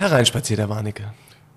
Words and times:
Hereinspaziert, 0.00 0.58
Herr 0.58 0.70
Warnecke. 0.70 1.12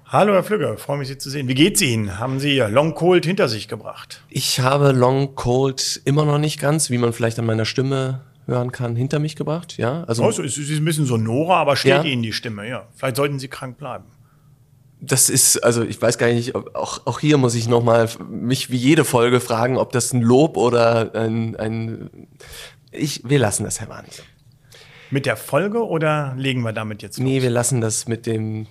Hallo, 0.06 0.34
Herr 0.34 0.44
Flügger, 0.44 0.78
freue 0.78 0.98
mich, 0.98 1.08
Sie 1.08 1.18
zu 1.18 1.30
sehen. 1.30 1.48
Wie 1.48 1.54
geht's 1.54 1.82
Ihnen? 1.82 2.20
Haben 2.20 2.42
Sie 2.42 2.58
Long 2.60 2.94
Cold 2.94 3.26
hinter 3.26 3.48
sich 3.48 3.70
gebracht? 3.70 4.22
Ich 4.28 4.60
habe 4.60 4.92
Long 4.92 5.36
Cold 5.36 6.02
immer 6.04 6.26
noch 6.26 6.40
nicht 6.40 6.60
ganz, 6.60 6.90
wie 6.90 6.98
man 6.98 7.14
vielleicht 7.14 7.40
an 7.40 7.46
meiner 7.46 7.64
Stimme 7.64 8.20
hören 8.46 8.74
kann, 8.74 8.98
hinter 8.98 9.20
mich 9.20 9.38
gebracht. 9.38 9.78
Ja, 9.78 10.04
also. 10.04 10.26
Oh, 10.26 10.30
es 10.30 10.58
ist 10.58 10.70
ein 10.70 10.84
bisschen 10.84 11.06
sonora, 11.06 11.62
aber 11.62 11.78
steht 11.78 11.92
ja. 11.92 12.04
Ihnen 12.04 12.22
die 12.22 12.34
Stimme, 12.34 12.68
ja. 12.68 12.86
Vielleicht 12.98 13.16
sollten 13.16 13.40
Sie 13.40 13.48
krank 13.48 13.78
bleiben. 13.78 14.04
Das 15.00 15.30
ist, 15.30 15.64
also 15.64 15.82
ich 15.82 16.02
weiß 16.02 16.18
gar 16.18 16.28
nicht, 16.28 16.54
auch, 16.54 17.08
auch 17.08 17.20
hier 17.22 17.38
muss 17.38 17.56
ich 17.56 17.70
nochmal 17.70 18.10
mich 18.30 18.72
wie 18.72 18.78
jede 18.78 19.06
Folge 19.06 19.40
fragen, 19.40 19.78
ob 19.78 19.94
das 19.94 20.12
ein 20.12 20.22
Lob 20.22 20.58
oder 20.58 21.16
ein, 21.16 21.56
ein 21.56 22.28
ich, 22.92 23.22
wir 23.24 23.40
lassen 23.40 23.64
das, 23.64 23.80
Herr 23.80 23.88
Warnecke. 23.88 24.22
Mit 25.14 25.28
der 25.28 25.38
Folge 25.38 25.88
oder 25.88 26.34
legen 26.38 26.64
wir 26.64 26.74
damit 26.74 27.04
jetzt 27.04 27.20
los? 27.20 27.24
Nee, 27.24 27.44
wir 27.44 27.52
lassen 27.52 27.82
das 27.82 28.08
mit 28.08 28.26
dem 28.26 28.66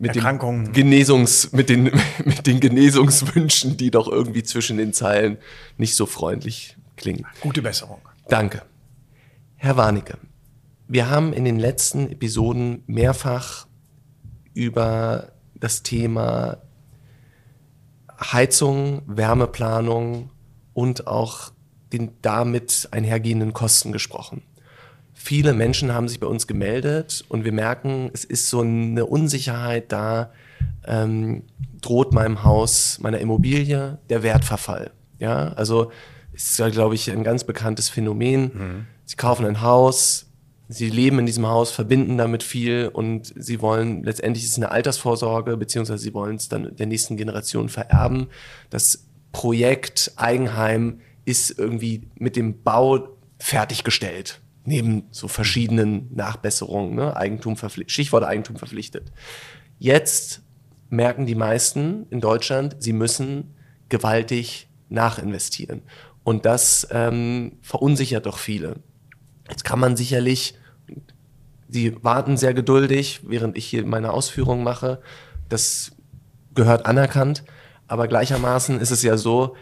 mit 0.00 0.16
Erkrankungen. 0.16 0.72
Genesungs, 0.72 1.52
mit 1.52 1.68
den, 1.68 1.84
mit 2.24 2.44
den 2.48 2.58
Genesungswünschen, 2.58 3.76
die 3.76 3.92
doch 3.92 4.08
irgendwie 4.08 4.42
zwischen 4.42 4.78
den 4.78 4.92
Zeilen 4.92 5.38
nicht 5.78 5.94
so 5.94 6.06
freundlich 6.06 6.76
klingen. 6.96 7.24
Gute 7.40 7.62
Besserung. 7.62 8.00
Danke. 8.28 8.62
Herr 9.54 9.76
Warnecke, 9.76 10.18
wir 10.88 11.08
haben 11.08 11.32
in 11.32 11.44
den 11.44 11.60
letzten 11.60 12.10
Episoden 12.10 12.82
mehrfach 12.88 13.68
über 14.54 15.30
das 15.54 15.84
Thema 15.84 16.56
Heizung, 18.20 19.02
Wärmeplanung 19.06 20.30
und 20.74 21.06
auch 21.06 21.52
den 21.92 22.10
damit 22.22 22.88
einhergehenden 22.90 23.52
Kosten 23.52 23.92
gesprochen. 23.92 24.42
Viele 25.22 25.52
Menschen 25.52 25.92
haben 25.92 26.08
sich 26.08 26.18
bei 26.18 26.26
uns 26.26 26.46
gemeldet 26.46 27.26
und 27.28 27.44
wir 27.44 27.52
merken, 27.52 28.10
es 28.14 28.24
ist 28.24 28.48
so 28.48 28.62
eine 28.62 29.04
Unsicherheit 29.04 29.92
da, 29.92 30.32
ähm, 30.86 31.42
droht 31.82 32.14
meinem 32.14 32.42
Haus, 32.42 32.98
meiner 33.02 33.18
Immobilie 33.18 33.98
der 34.08 34.22
Wertverfall. 34.22 34.92
Ja, 35.18 35.52
also 35.52 35.92
ist 36.32 36.58
ja, 36.58 36.70
glaube 36.70 36.94
ich, 36.94 37.12
ein 37.12 37.22
ganz 37.22 37.44
bekanntes 37.44 37.90
Phänomen. 37.90 38.42
Mhm. 38.44 38.86
Sie 39.04 39.16
kaufen 39.16 39.44
ein 39.44 39.60
Haus, 39.60 40.30
sie 40.70 40.88
leben 40.88 41.18
in 41.18 41.26
diesem 41.26 41.46
Haus, 41.46 41.70
verbinden 41.70 42.16
damit 42.16 42.42
viel 42.42 42.88
und 42.90 43.30
sie 43.36 43.60
wollen, 43.60 44.02
letztendlich 44.02 44.44
ist 44.44 44.52
es 44.52 44.56
eine 44.56 44.70
Altersvorsorge, 44.70 45.58
beziehungsweise 45.58 46.02
sie 46.02 46.14
wollen 46.14 46.36
es 46.36 46.48
dann 46.48 46.74
der 46.74 46.86
nächsten 46.86 47.18
Generation 47.18 47.68
vererben. 47.68 48.28
Das 48.70 49.04
Projekt 49.32 50.12
Eigenheim 50.16 51.00
ist 51.26 51.58
irgendwie 51.58 52.08
mit 52.14 52.36
dem 52.36 52.62
Bau 52.62 53.18
fertiggestellt 53.38 54.40
neben 54.64 55.04
so 55.10 55.28
verschiedenen 55.28 56.14
Nachbesserungen, 56.14 56.94
ne? 56.94 57.16
Eigentum 57.16 57.56
Stichwort 57.86 58.24
Eigentum 58.24 58.56
verpflichtet. 58.56 59.12
Jetzt 59.78 60.42
merken 60.90 61.26
die 61.26 61.34
meisten 61.34 62.06
in 62.10 62.20
Deutschland, 62.20 62.76
sie 62.80 62.92
müssen 62.92 63.54
gewaltig 63.88 64.68
nachinvestieren. 64.88 65.82
Und 66.24 66.44
das 66.44 66.86
ähm, 66.90 67.58
verunsichert 67.62 68.26
doch 68.26 68.38
viele. 68.38 68.76
Jetzt 69.48 69.64
kann 69.64 69.80
man 69.80 69.96
sicherlich, 69.96 70.54
sie 71.68 71.96
warten 72.04 72.36
sehr 72.36 72.54
geduldig, 72.54 73.20
während 73.24 73.56
ich 73.56 73.66
hier 73.66 73.86
meine 73.86 74.12
Ausführungen 74.12 74.62
mache. 74.62 75.00
Das 75.48 75.92
gehört 76.54 76.86
anerkannt. 76.86 77.44
Aber 77.88 78.06
gleichermaßen 78.06 78.80
ist 78.80 78.90
es 78.90 79.02
ja 79.02 79.16
so, 79.16 79.56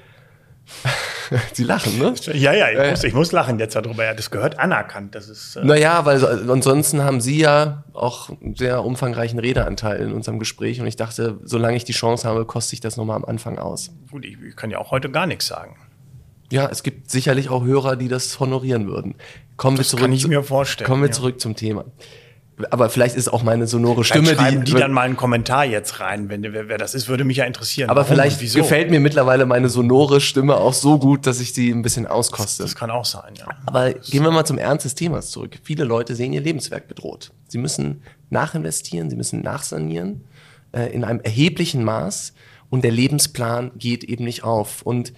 Sie 1.52 1.64
lachen, 1.64 1.98
ne? 1.98 2.14
Ja, 2.32 2.52
ja, 2.52 2.70
ich, 2.70 2.90
muss, 2.90 3.04
ich 3.04 3.14
muss 3.14 3.32
lachen 3.32 3.58
jetzt 3.58 3.76
darüber. 3.76 4.04
Ja, 4.04 4.14
das 4.14 4.30
gehört 4.30 4.58
anerkannt. 4.58 5.14
Das 5.14 5.28
ist, 5.28 5.56
äh 5.56 5.64
naja, 5.64 6.04
weil 6.04 6.24
ansonsten 6.50 7.02
haben 7.02 7.20
Sie 7.20 7.38
ja 7.38 7.84
auch 7.92 8.30
einen 8.30 8.54
sehr 8.54 8.84
umfangreichen 8.84 9.38
Redeanteil 9.38 10.00
in 10.00 10.12
unserem 10.12 10.38
Gespräch 10.38 10.80
und 10.80 10.86
ich 10.86 10.96
dachte, 10.96 11.38
solange 11.44 11.76
ich 11.76 11.84
die 11.84 11.92
Chance 11.92 12.26
habe, 12.26 12.44
koste 12.44 12.74
ich 12.74 12.80
das 12.80 12.96
nochmal 12.96 13.16
am 13.16 13.24
Anfang 13.24 13.58
aus. 13.58 13.90
Gut, 14.10 14.24
ich, 14.24 14.36
ich 14.42 14.56
kann 14.56 14.70
ja 14.70 14.78
auch 14.78 14.90
heute 14.90 15.10
gar 15.10 15.26
nichts 15.26 15.46
sagen. 15.46 15.76
Ja, 16.50 16.68
es 16.70 16.82
gibt 16.82 17.10
sicherlich 17.10 17.50
auch 17.50 17.64
Hörer, 17.64 17.96
die 17.96 18.08
das 18.08 18.40
honorieren 18.40 18.88
würden. 18.88 19.16
Kommen 19.56 19.76
das 19.76 19.86
wir 19.86 19.90
zurück. 19.90 20.02
Kann 20.04 20.12
ich 20.12 20.26
mir 20.26 20.42
vorstellen. 20.42 20.88
Kommen 20.88 21.02
wir 21.02 21.08
ja. 21.08 21.12
zurück 21.12 21.40
zum 21.40 21.56
Thema 21.56 21.84
aber 22.70 22.90
vielleicht 22.90 23.16
ist 23.16 23.32
auch 23.32 23.42
meine 23.42 23.66
sonore 23.66 24.04
Stimme, 24.04 24.34
schreiben 24.34 24.64
die, 24.64 24.72
die 24.72 24.78
dann 24.78 24.92
mal 24.92 25.02
einen 25.02 25.16
Kommentar 25.16 25.64
jetzt 25.64 26.00
rein, 26.00 26.28
wenn 26.28 26.42
wer, 26.42 26.68
wer 26.68 26.78
das 26.78 26.94
ist, 26.94 27.08
würde 27.08 27.24
mich 27.24 27.36
ja 27.36 27.44
interessieren. 27.44 27.90
Aber 27.90 28.04
vielleicht 28.04 28.40
gefällt 28.54 28.90
mir 28.90 29.00
mittlerweile 29.00 29.46
meine 29.46 29.68
sonore 29.68 30.20
Stimme 30.20 30.56
auch 30.56 30.72
so 30.72 30.98
gut, 30.98 31.26
dass 31.26 31.40
ich 31.40 31.52
sie 31.54 31.70
ein 31.70 31.82
bisschen 31.82 32.06
auskoste. 32.06 32.62
Das, 32.62 32.72
das 32.72 32.74
kann 32.74 32.90
auch 32.90 33.04
sein, 33.04 33.34
ja. 33.36 33.46
Aber 33.66 33.92
gehen 33.92 34.22
wir 34.22 34.30
mal 34.30 34.44
zum 34.44 34.58
Ernst 34.58 34.84
des 34.84 34.94
Themas 34.94 35.30
zurück. 35.30 35.58
Viele 35.62 35.84
Leute 35.84 36.14
sehen 36.14 36.32
ihr 36.32 36.40
Lebenswerk 36.40 36.88
bedroht. 36.88 37.32
Sie 37.48 37.58
müssen 37.58 38.02
nachinvestieren, 38.30 39.10
sie 39.10 39.16
müssen 39.16 39.40
nachsanieren 39.40 40.24
äh, 40.72 40.92
in 40.92 41.04
einem 41.04 41.20
erheblichen 41.20 41.84
Maß 41.84 42.34
und 42.70 42.84
der 42.84 42.92
Lebensplan 42.92 43.72
geht 43.76 44.04
eben 44.04 44.24
nicht 44.24 44.44
auf 44.44 44.82
und 44.82 45.12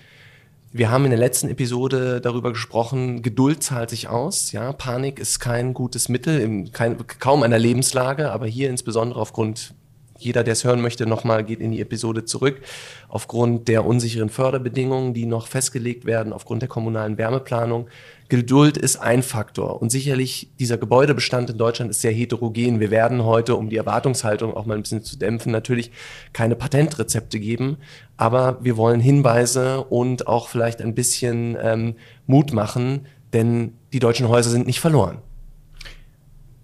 wir 0.73 0.91
haben 0.91 1.05
in 1.05 1.11
der 1.11 1.19
letzten 1.19 1.49
Episode 1.49 2.21
darüber 2.21 2.53
gesprochen, 2.53 3.23
Geduld 3.23 3.63
zahlt 3.63 3.91
sich 3.91 4.09
aus. 4.09 4.53
Ja, 4.53 4.73
Panik 4.73 5.19
ist 5.19 5.41
kein 5.41 5.75
gutes 5.75 6.09
Mittel 6.09 6.41
in 6.41 6.71
kein, 6.71 6.97
kaum 7.19 7.43
einer 7.43 7.59
Lebenslage, 7.59 8.31
aber 8.31 8.47
hier 8.47 8.71
insbesondere 8.71 9.21
aufgrund 9.21 9.75
jeder, 10.17 10.45
der 10.45 10.53
es 10.53 10.65
hören 10.65 10.81
möchte, 10.83 11.07
nochmal 11.07 11.45
geht 11.45 11.61
in 11.61 11.73
die 11.73 11.81
Episode 11.81 12.25
zurück. 12.25 12.61
Aufgrund 13.09 13.69
der 13.69 13.87
unsicheren 13.87 14.29
Förderbedingungen, 14.29 15.15
die 15.15 15.27
noch 15.27 15.47
festgelegt 15.47 16.05
werden, 16.05 16.33
aufgrund 16.33 16.63
der 16.63 16.69
kommunalen 16.69 17.19
Wärmeplanung. 17.19 17.89
Geduld 18.31 18.79
ist 18.79 18.97
ein 18.97 19.23
Faktor. 19.25 19.83
Und 19.83 19.91
sicherlich 19.91 20.51
dieser 20.59 20.79
Gebäudebestand 20.79 21.51
in 21.51 21.59
Deutschland 21.59 21.91
ist 21.91 22.01
sehr 22.01 22.13
heterogen. 22.13 22.79
Wir 22.79 22.93
werden 22.93 23.25
heute, 23.25 23.57
um 23.57 23.69
die 23.69 23.77
Erwartungshaltung 23.77 24.55
auch 24.55 24.67
mal 24.67 24.77
ein 24.77 24.83
bisschen 24.83 25.03
zu 25.03 25.19
dämpfen, 25.19 25.51
natürlich 25.51 25.91
keine 26.33 26.55
Patentrezepte 26.55 27.41
geben. 27.41 27.79
Aber 28.17 28.59
wir 28.63 28.77
wollen 28.77 29.01
Hinweise 29.01 29.83
und 29.83 30.29
auch 30.29 30.49
vielleicht 30.49 30.81
ein 30.81 30.95
bisschen 30.95 31.59
ähm, 31.61 31.97
Mut 32.27 32.53
machen, 32.53 33.07
denn 33.33 33.73
die 33.93 33.99
deutschen 33.99 34.29
Häuser 34.29 34.51
sind 34.51 34.67
nicht 34.67 34.81
verloren. 34.81 35.19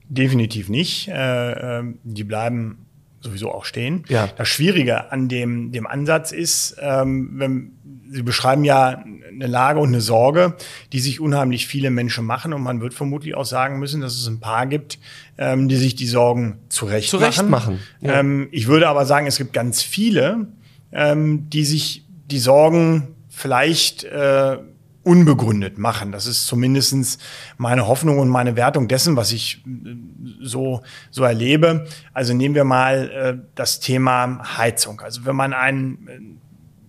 Definitiv 0.09 0.69
nicht. 0.69 1.09
Äh, 1.09 1.81
äh, 1.81 1.82
die 2.05 2.25
bleiben 2.25 2.87
sowieso 3.21 3.50
auch 3.50 3.65
stehen. 3.65 4.05
Ja. 4.09 4.28
Das 4.37 4.47
Schwierige 4.47 5.10
an 5.10 5.28
dem, 5.28 5.72
dem 5.72 5.88
Ansatz 5.88 6.31
ist, 6.31 6.76
ähm, 6.81 7.31
wenn, 7.34 7.72
Sie 8.11 8.22
beschreiben 8.22 8.65
ja 8.65 9.05
eine 9.28 9.47
Lage 9.47 9.81
und 9.81 9.89
eine 9.89 10.00
Sorge, 10.00 10.56
die 10.93 11.00
sich 11.00 11.21
unheimlich 11.21 11.67
viele 11.67 11.91
Menschen 11.91 12.25
machen. 12.25 12.53
Und 12.53 12.62
man 12.62 12.81
wird 12.81 12.94
vermutlich 12.94 13.34
auch 13.34 13.44
sagen 13.44 13.78
müssen, 13.78 14.00
dass 14.00 14.15
es 14.15 14.27
ein 14.27 14.41
paar 14.41 14.67
gibt, 14.67 14.99
ähm, 15.39 15.69
die 15.69 15.77
sich 15.77 15.94
die 15.94 16.06
Sorgen 16.06 16.59
zurecht, 16.69 17.11
zurecht 17.11 17.39
machen. 17.39 17.50
machen. 17.50 17.81
Ja. 18.00 18.21
Ähm, 18.21 18.49
ich 18.50 18.67
würde 18.67 18.89
aber 18.89 19.05
sagen, 19.05 19.27
es 19.27 19.37
gibt 19.39 19.53
ganz 19.53 19.83
viele, 19.83 20.49
ähm, 20.93 21.49
die 21.50 21.65
sich 21.65 22.05
die 22.31 22.39
Sorgen 22.39 23.09
vielleicht 23.28 24.05
äh, 24.05 24.59
unbegründet 25.06 25.78
machen. 25.78 26.11
Das 26.11 26.27
ist 26.27 26.49
zumindestens 26.49 27.19
meine 27.59 27.87
Hoffnung 27.87 28.19
und 28.19 28.28
meine 28.28 28.56
Wertung 28.56 28.88
dessen, 28.88 29.15
was 29.15 29.31
ich 29.31 29.62
äh, 29.65 29.94
so, 30.43 30.83
so 31.12 31.23
erlebe. 31.23 31.87
Also 32.12 32.34
nehmen 32.34 32.56
wir 32.56 32.65
mal 32.65 33.11
äh, 33.11 33.47
das 33.55 33.78
Thema 33.78 34.59
Heizung. 34.59 35.00
Also 35.00 35.25
wenn 35.25 35.37
man 35.37 35.53
ein 35.53 35.99
äh, 36.09 36.45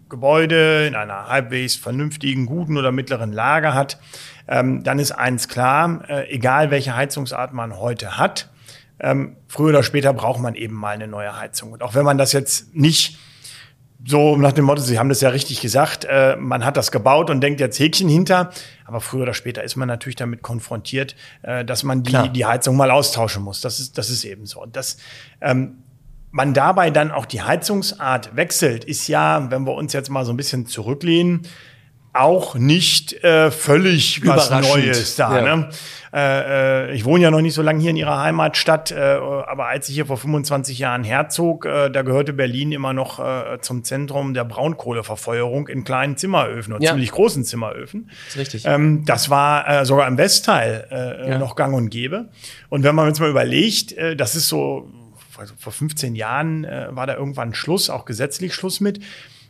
Gebäude 0.10 0.88
in 0.88 0.96
einer 0.96 1.28
halbwegs 1.28 1.76
vernünftigen, 1.76 2.46
guten 2.46 2.78
oder 2.78 2.92
mittleren 2.92 3.32
Lage 3.32 3.74
hat, 3.74 4.00
ähm, 4.48 4.84
dann 4.84 5.00
ist 5.00 5.12
eins 5.12 5.48
klar, 5.48 6.02
äh, 6.10 6.30
egal 6.30 6.72
welche 6.72 6.96
Heizungsart 6.96 7.54
man 7.54 7.78
heute 7.78 8.18
hat, 8.18 8.50
ähm, 9.00 9.36
früher 9.48 9.70
oder 9.70 9.84
später 9.84 10.14
braucht 10.14 10.40
man 10.40 10.56
eben 10.56 10.76
mal 10.76 10.96
eine 10.96 11.08
neue 11.08 11.40
Heizung. 11.40 11.72
Und 11.72 11.84
auch 11.84 11.94
wenn 11.94 12.06
man 12.06 12.18
das 12.18 12.32
jetzt 12.32 12.76
nicht 12.76 13.18
so 14.06 14.38
nach 14.38 14.54
dem 14.54 14.66
Motto, 14.66 14.82
Sie 14.82 15.00
haben 15.00 15.10
das 15.10 15.22
ja 15.22 15.30
richtig 15.30 15.60
gesagt, 15.60 16.06
äh, 16.06 16.36
man 16.38 16.64
hat 16.64 16.78
das 16.78 16.92
gebaut 16.92 17.30
und 17.30 17.42
denkt 17.42 17.60
jetzt 17.60 17.80
Häkchen 17.80 18.08
hinter. 18.08 18.52
Aber 18.86 19.02
früher 19.02 19.24
oder 19.24 19.34
später 19.34 19.64
ist 19.64 19.76
man 19.76 19.88
natürlich 19.88 20.16
damit 20.16 20.44
konfrontiert, 20.44 21.16
äh, 21.42 21.66
dass 21.66 21.84
man 21.84 22.04
die, 22.04 22.30
die 22.30 22.46
Heizung 22.46 22.78
mal 22.78 22.92
austauschen 22.92 23.44
muss. 23.44 23.62
Das 23.62 23.80
ist, 23.80 23.98
das 23.98 24.10
ist 24.10 24.24
eben 24.24 24.46
so. 24.46 24.62
Und 24.62 24.76
das, 24.76 24.98
ähm, 25.42 25.84
man 26.38 26.54
dabei 26.54 26.92
dann 26.92 27.12
auch 27.12 27.26
die 27.26 27.42
Heizungsart 27.42 28.36
wechselt, 28.36 28.86
ist 28.86 29.08
ja, 29.08 29.50
wenn 29.50 29.66
wir 29.66 29.74
uns 29.74 29.92
jetzt 29.92 30.12
mal 30.12 30.24
so 30.24 30.32
ein 30.32 30.38
bisschen 30.38 30.68
zurücklehnen, 30.68 31.48
auch 32.14 32.54
nicht 32.54 33.24
äh, 33.24 33.50
völlig 33.50 34.26
was 34.26 34.52
Neues 34.52 35.16
da. 35.16 35.36
Ja. 35.36 35.56
Ne? 35.56 35.70
Äh, 36.14 36.90
äh, 36.90 36.94
ich 36.94 37.06
wohne 37.06 37.24
ja 37.24 37.32
noch 37.32 37.42
nicht 37.42 37.56
so 37.56 37.64
lange 37.64 37.82
hier 37.82 37.90
in 37.90 37.96
ihrer 37.96 38.22
Heimatstadt, 38.22 38.92
äh, 38.92 38.96
aber 38.98 39.66
als 39.66 39.90
ich 39.90 39.96
hier 39.96 40.06
vor 40.06 40.18
25 40.18 40.78
Jahren 40.78 41.04
herzog, 41.04 41.66
äh, 41.66 41.90
da 41.90 42.04
gehörte 42.04 42.34
Berlin 42.34 42.72
immer 42.72 42.94
noch 42.94 43.20
äh, 43.20 43.60
zum 43.62 43.84
Zentrum 43.84 44.36
der 44.36 44.46
Braunkohleverfeuerung 44.46 45.68
in 45.68 45.84
kleinen 45.86 46.18
Zimmeröfen 46.18 46.74
oder 46.74 46.84
ja. 46.84 46.92
ziemlich 46.92 47.12
großen 47.12 47.46
Zimmeröfen. 47.46 48.10
Das 48.10 48.36
ist 48.36 48.38
richtig. 48.38 48.66
Ähm, 48.66 49.06
das 49.06 49.32
war 49.32 49.86
sogar 49.86 50.08
im 50.08 50.18
Westteil 50.20 50.88
ja. 51.28 51.38
noch 51.40 51.56
gang 51.56 51.76
und 51.76 51.90
gäbe. 51.90 52.30
Und 52.70 52.84
wenn 52.84 52.94
man 52.94 53.08
jetzt 53.08 53.20
mal 53.20 53.30
überlegt, 53.30 53.96
das 54.18 54.36
ist 54.36 54.48
so, 54.48 54.88
also 55.38 55.54
vor 55.58 55.74
15 55.74 56.16
Jahren 56.16 56.64
äh, 56.66 56.88
war 56.92 57.08
da 57.08 57.16
irgendwann 57.16 57.54
Schluss, 57.54 57.90
auch 57.90 58.06
gesetzlich 58.06 58.54
Schluss 58.54 58.80
mit. 58.80 59.00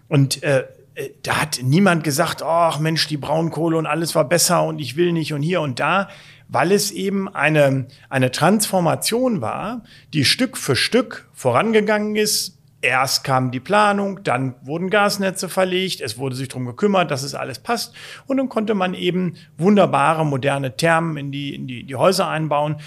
Und 0.07 0.44
äh, 0.44 0.66
äh, 0.98 1.12
da 1.24 1.42
hat 1.42 1.60
niemand 1.63 2.04
gesagt, 2.04 2.42
ach 2.44 2.80
Mensch, 2.80 3.07
die 3.07 3.18
Braunkohle 3.18 3.78
und 3.78 3.86
alles 3.86 4.16
war 4.16 4.28
besser 4.28 4.63
und 4.63 4.80
ich 4.80 4.95
will 4.95 5.13
nicht 5.13 5.34
und 5.34 5.42
hier 5.42 5.62
und 5.62 5.80
da, 5.80 6.10
weil 6.50 6.72
es 6.72 6.92
eben 6.92 7.34
eine, 7.34 7.88
eine 8.10 8.31
Transformation 8.31 9.42
war, 9.42 9.84
die 10.13 10.25
Stück 10.25 10.57
für 10.57 10.75
Stück 10.75 11.30
vorangegangen 11.34 12.16
ist. 12.16 12.57
Erst 12.81 13.24
kam 13.24 13.51
die 13.51 13.60
Planung, 13.60 14.24
dann 14.24 14.56
wurden 14.62 14.89
Gasnetze 14.89 15.50
verlegt, 15.50 16.00
es 16.00 16.19
wurde 16.19 16.36
sich 16.36 16.48
darum 16.48 16.66
gekümmert, 16.66 17.10
dass 17.10 17.24
es 17.24 17.34
alles 17.34 17.60
passt 17.60 17.94
und 18.28 18.38
dann 18.38 18.50
konnte 18.50 18.75
man 18.75 18.94
eben 18.94 19.36
wunderbare 19.57 20.25
moderne 20.25 20.78
Thermen 20.78 21.18
in 21.18 21.31
die, 21.31 21.56
in 21.56 21.68
die, 21.68 21.84
die 21.84 21.95
Häuser 21.95 22.28
einbauen. 22.28 22.78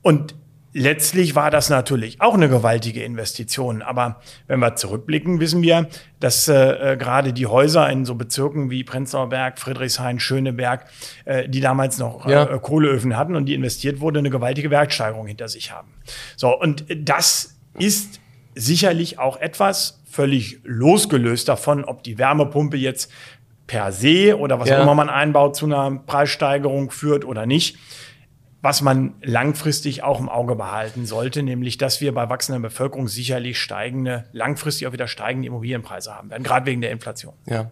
Und 0.00 0.36
Letztlich 0.78 1.34
war 1.34 1.50
das 1.50 1.70
natürlich 1.70 2.20
auch 2.20 2.34
eine 2.34 2.50
gewaltige 2.50 3.02
Investition. 3.02 3.80
Aber 3.80 4.20
wenn 4.46 4.60
wir 4.60 4.76
zurückblicken, 4.76 5.40
wissen 5.40 5.62
wir, 5.62 5.88
dass 6.20 6.48
äh, 6.48 6.92
äh, 6.92 6.96
gerade 6.98 7.32
die 7.32 7.46
Häuser 7.46 7.88
in 7.88 8.04
so 8.04 8.14
Bezirken 8.14 8.68
wie 8.68 8.84
Prenzlauer 8.84 9.30
Berg, 9.30 9.58
Friedrichshain, 9.58 10.20
Schöneberg, 10.20 10.84
äh, 11.24 11.48
die 11.48 11.60
damals 11.60 11.96
noch 11.96 12.26
äh, 12.26 12.32
ja. 12.32 12.44
äh, 12.44 12.58
Kohleöfen 12.58 13.16
hatten 13.16 13.36
und 13.36 13.46
die 13.46 13.54
investiert 13.54 14.00
wurde, 14.00 14.18
eine 14.18 14.28
gewaltige 14.28 14.70
Wertsteigerung 14.70 15.26
hinter 15.26 15.48
sich 15.48 15.72
haben. 15.72 15.88
So, 16.36 16.54
und 16.54 16.84
das 16.94 17.56
ist 17.78 18.20
sicherlich 18.54 19.18
auch 19.18 19.40
etwas 19.40 20.02
völlig 20.10 20.60
losgelöst 20.62 21.48
davon, 21.48 21.84
ob 21.84 22.02
die 22.02 22.18
Wärmepumpe 22.18 22.76
jetzt 22.76 23.10
per 23.66 23.92
se 23.92 24.38
oder 24.38 24.60
was 24.60 24.68
ja. 24.68 24.76
auch 24.76 24.82
immer 24.82 24.94
man 24.94 25.08
einbaut 25.08 25.56
zu 25.56 25.64
einer 25.64 26.02
Preissteigerung 26.06 26.90
führt 26.90 27.24
oder 27.24 27.46
nicht 27.46 27.78
was 28.62 28.82
man 28.82 29.14
langfristig 29.22 30.02
auch 30.02 30.18
im 30.18 30.28
Auge 30.28 30.56
behalten 30.56 31.06
sollte, 31.06 31.42
nämlich 31.42 31.78
dass 31.78 32.00
wir 32.00 32.12
bei 32.14 32.28
wachsender 32.28 32.60
Bevölkerung 32.60 33.08
sicherlich 33.08 33.60
steigende, 33.60 34.24
langfristig 34.32 34.86
auch 34.86 34.92
wieder 34.92 35.08
steigende 35.08 35.48
Immobilienpreise 35.48 36.14
haben 36.14 36.30
werden, 36.30 36.42
gerade 36.42 36.66
wegen 36.66 36.80
der 36.80 36.90
Inflation. 36.90 37.34
Ja. 37.46 37.70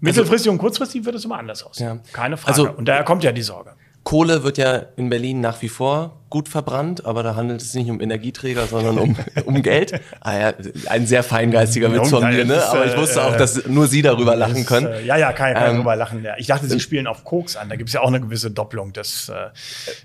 Mittelfristig 0.00 0.50
und 0.50 0.58
kurzfristig 0.58 1.04
wird 1.04 1.14
es 1.14 1.24
immer 1.24 1.38
anders 1.38 1.62
aussehen. 1.62 2.00
Ja. 2.04 2.12
Keine 2.12 2.36
Frage. 2.36 2.58
Also, 2.58 2.72
und 2.72 2.86
daher 2.86 3.04
kommt 3.04 3.22
ja 3.22 3.30
die 3.30 3.42
Sorge. 3.42 3.74
Kohle 4.02 4.42
wird 4.42 4.58
ja 4.58 4.86
in 4.96 5.08
Berlin 5.08 5.40
nach 5.40 5.62
wie 5.62 5.68
vor 5.68 6.18
gut 6.32 6.48
verbrannt, 6.48 7.04
aber 7.04 7.22
da 7.22 7.36
handelt 7.36 7.60
es 7.60 7.74
nicht 7.74 7.90
um 7.90 8.00
Energieträger, 8.00 8.66
sondern 8.66 8.98
um, 8.98 9.16
um 9.44 9.62
Geld. 9.62 10.00
Ah 10.22 10.38
ja, 10.38 10.52
ein 10.86 11.06
sehr 11.06 11.22
feingeistiger 11.22 11.92
Witz 11.92 12.08
von 12.08 12.26
mir, 12.26 12.46
ne? 12.46 12.64
Aber 12.64 12.86
ich 12.86 12.96
wusste 12.96 13.20
äh, 13.20 13.22
auch, 13.24 13.36
dass 13.36 13.66
nur 13.66 13.86
Sie 13.86 14.00
darüber 14.00 14.34
lachen 14.34 14.64
können. 14.64 14.86
Äh, 14.86 15.04
ja, 15.04 15.18
ja, 15.18 15.34
kann, 15.34 15.52
kann 15.52 15.66
ähm, 15.66 15.74
darüber 15.74 15.94
lachen. 15.94 16.24
Ja. 16.24 16.32
Ich 16.38 16.46
dachte, 16.46 16.66
Sie 16.68 16.80
spielen 16.80 17.06
auf 17.06 17.22
Koks 17.24 17.54
an. 17.54 17.68
Da 17.68 17.76
gibt 17.76 17.90
es 17.90 17.92
ja 17.92 18.00
auch 18.00 18.08
eine 18.08 18.18
gewisse 18.18 18.50
Doppelung. 18.50 18.94
Das, 18.94 19.28
äh, 19.28 19.50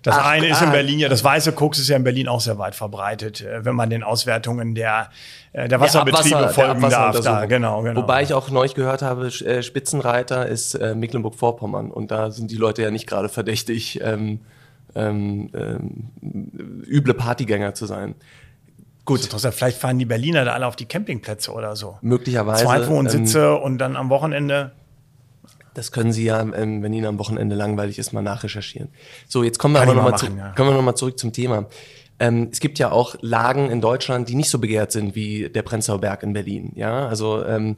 das 0.01 0.17
ach, 0.17 0.25
eine 0.25 0.49
ist 0.49 0.61
in 0.61 0.67
ah. 0.67 0.71
Berlin 0.71 0.99
ja, 0.99 1.07
das 1.07 1.23
weiße 1.23 1.53
Koks 1.53 1.79
ist 1.79 1.87
ja 1.87 1.95
in 1.95 2.03
Berlin 2.03 2.27
auch 2.27 2.41
sehr 2.41 2.57
weit 2.57 2.75
verbreitet, 2.75 3.39
äh, 3.39 3.63
wenn 3.63 3.75
man 3.75 3.89
den 3.89 4.03
Auswertungen 4.03 4.75
der 4.75 5.09
der 5.53 5.79
Wasserbetriebe 5.79 6.29
ja, 6.29 6.37
Abwasser, 6.41 6.53
folgen 6.53 6.81
der 6.81 6.89
darf. 6.89 7.19
Da, 7.21 7.45
genau, 7.45 7.81
genau. 7.81 8.01
Wobei 8.01 8.21
ich 8.21 8.33
auch 8.33 8.51
neulich 8.51 8.75
gehört 8.75 9.01
habe, 9.01 9.31
Spitzenreiter 9.31 10.45
ist 10.45 10.75
äh, 10.75 10.93
Mecklenburg-Vorpommern 10.93 11.89
und 11.89 12.11
da 12.11 12.29
sind 12.29 12.51
die 12.51 12.57
Leute 12.57 12.83
ja 12.83 12.91
nicht 12.91 13.07
gerade 13.07 13.27
verdächtig. 13.27 13.99
Ähm, 14.03 14.41
ähm, 14.97 15.49
ähm, 15.53 16.83
üble 16.85 17.13
Partygänger 17.13 17.73
zu 17.73 17.85
sein. 17.85 18.15
Gut. 19.07 19.21
Vielleicht 19.21 19.77
fahren 19.77 19.97
die 19.97 20.05
Berliner 20.05 20.43
da 20.43 20.51
alle 20.51 20.67
auf 20.67 20.75
die 20.75 20.85
Campingplätze 20.85 21.53
oder 21.53 21.77
so. 21.77 21.97
Möglicherweise. 22.01 22.65
Zweitwohnsitze 22.65 23.39
ähm, 23.39 23.63
und 23.63 23.77
dann 23.77 23.95
am 23.95 24.09
Wochenende. 24.09 24.71
Das 25.73 25.93
können 25.93 26.11
Sie 26.11 26.25
ja, 26.25 26.41
ähm, 26.41 26.83
wenn 26.83 26.91
Ihnen 26.91 27.05
am 27.05 27.17
Wochenende 27.17 27.55
langweilig 27.55 27.99
ist, 27.99 28.11
mal 28.11 28.21
nachrecherchieren. 28.21 28.89
So, 29.29 29.43
jetzt 29.43 29.59
kommen 29.59 29.75
wir 29.75 29.79
Kann 29.79 29.89
aber 29.89 30.01
nochmal 30.01 30.19
zu, 30.19 30.25
ja. 30.25 30.51
kommen 30.57 30.71
wir 30.71 30.75
noch 30.75 30.83
mal 30.83 30.95
zurück 30.95 31.17
zum 31.17 31.31
Thema. 31.31 31.67
Ähm, 32.19 32.49
es 32.51 32.59
gibt 32.59 32.79
ja 32.79 32.91
auch 32.91 33.15
Lagen 33.21 33.71
in 33.71 33.79
Deutschland, 33.79 34.27
die 34.27 34.35
nicht 34.35 34.49
so 34.49 34.59
begehrt 34.59 34.91
sind 34.91 35.15
wie 35.15 35.47
der 35.47 35.61
Prenzlauer 35.61 36.01
Berg 36.01 36.23
in 36.23 36.33
Berlin. 36.33 36.73
Ja, 36.75 37.07
also 37.07 37.45
ähm, 37.45 37.77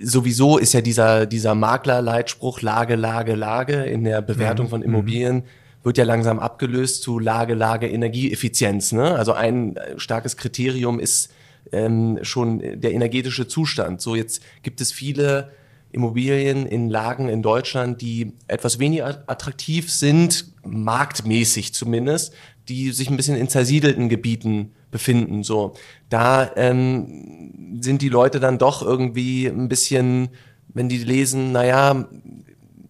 sowieso 0.00 0.58
ist 0.58 0.72
ja 0.72 0.82
dieser, 0.82 1.26
dieser 1.26 1.56
Maklerleitspruch 1.56 2.62
Lage, 2.62 2.94
Lage, 2.94 3.34
Lage 3.34 3.82
in 3.84 4.04
der 4.04 4.22
Bewertung 4.22 4.66
mhm. 4.66 4.70
von 4.70 4.82
Immobilien 4.82 5.36
mhm 5.36 5.44
wird 5.82 5.98
ja 5.98 6.04
langsam 6.04 6.38
abgelöst 6.38 7.02
zu 7.02 7.18
Lage, 7.18 7.54
Lage, 7.54 7.88
Energieeffizienz. 7.88 8.92
Ne? 8.92 9.14
Also 9.14 9.32
ein 9.32 9.76
äh, 9.76 9.98
starkes 9.98 10.36
Kriterium 10.36 10.98
ist 11.00 11.30
ähm, 11.72 12.18
schon 12.22 12.80
der 12.80 12.92
energetische 12.92 13.48
Zustand. 13.48 14.00
So 14.00 14.14
jetzt 14.14 14.42
gibt 14.62 14.80
es 14.80 14.92
viele 14.92 15.52
Immobilien 15.90 16.66
in 16.66 16.90
Lagen 16.90 17.28
in 17.28 17.42
Deutschland, 17.42 18.02
die 18.02 18.34
etwas 18.46 18.78
weniger 18.78 19.24
attraktiv 19.26 19.90
sind, 19.90 20.52
marktmäßig 20.64 21.72
zumindest, 21.72 22.34
die 22.68 22.90
sich 22.90 23.08
ein 23.08 23.16
bisschen 23.16 23.36
in 23.36 23.48
zersiedelten 23.48 24.08
Gebieten 24.08 24.72
befinden. 24.90 25.42
So, 25.42 25.74
da 26.10 26.50
ähm, 26.56 27.78
sind 27.80 28.02
die 28.02 28.10
Leute 28.10 28.40
dann 28.40 28.58
doch 28.58 28.82
irgendwie 28.82 29.46
ein 29.46 29.68
bisschen, 29.68 30.28
wenn 30.68 30.88
die 30.88 30.98
lesen, 30.98 31.52
naja, 31.52 32.06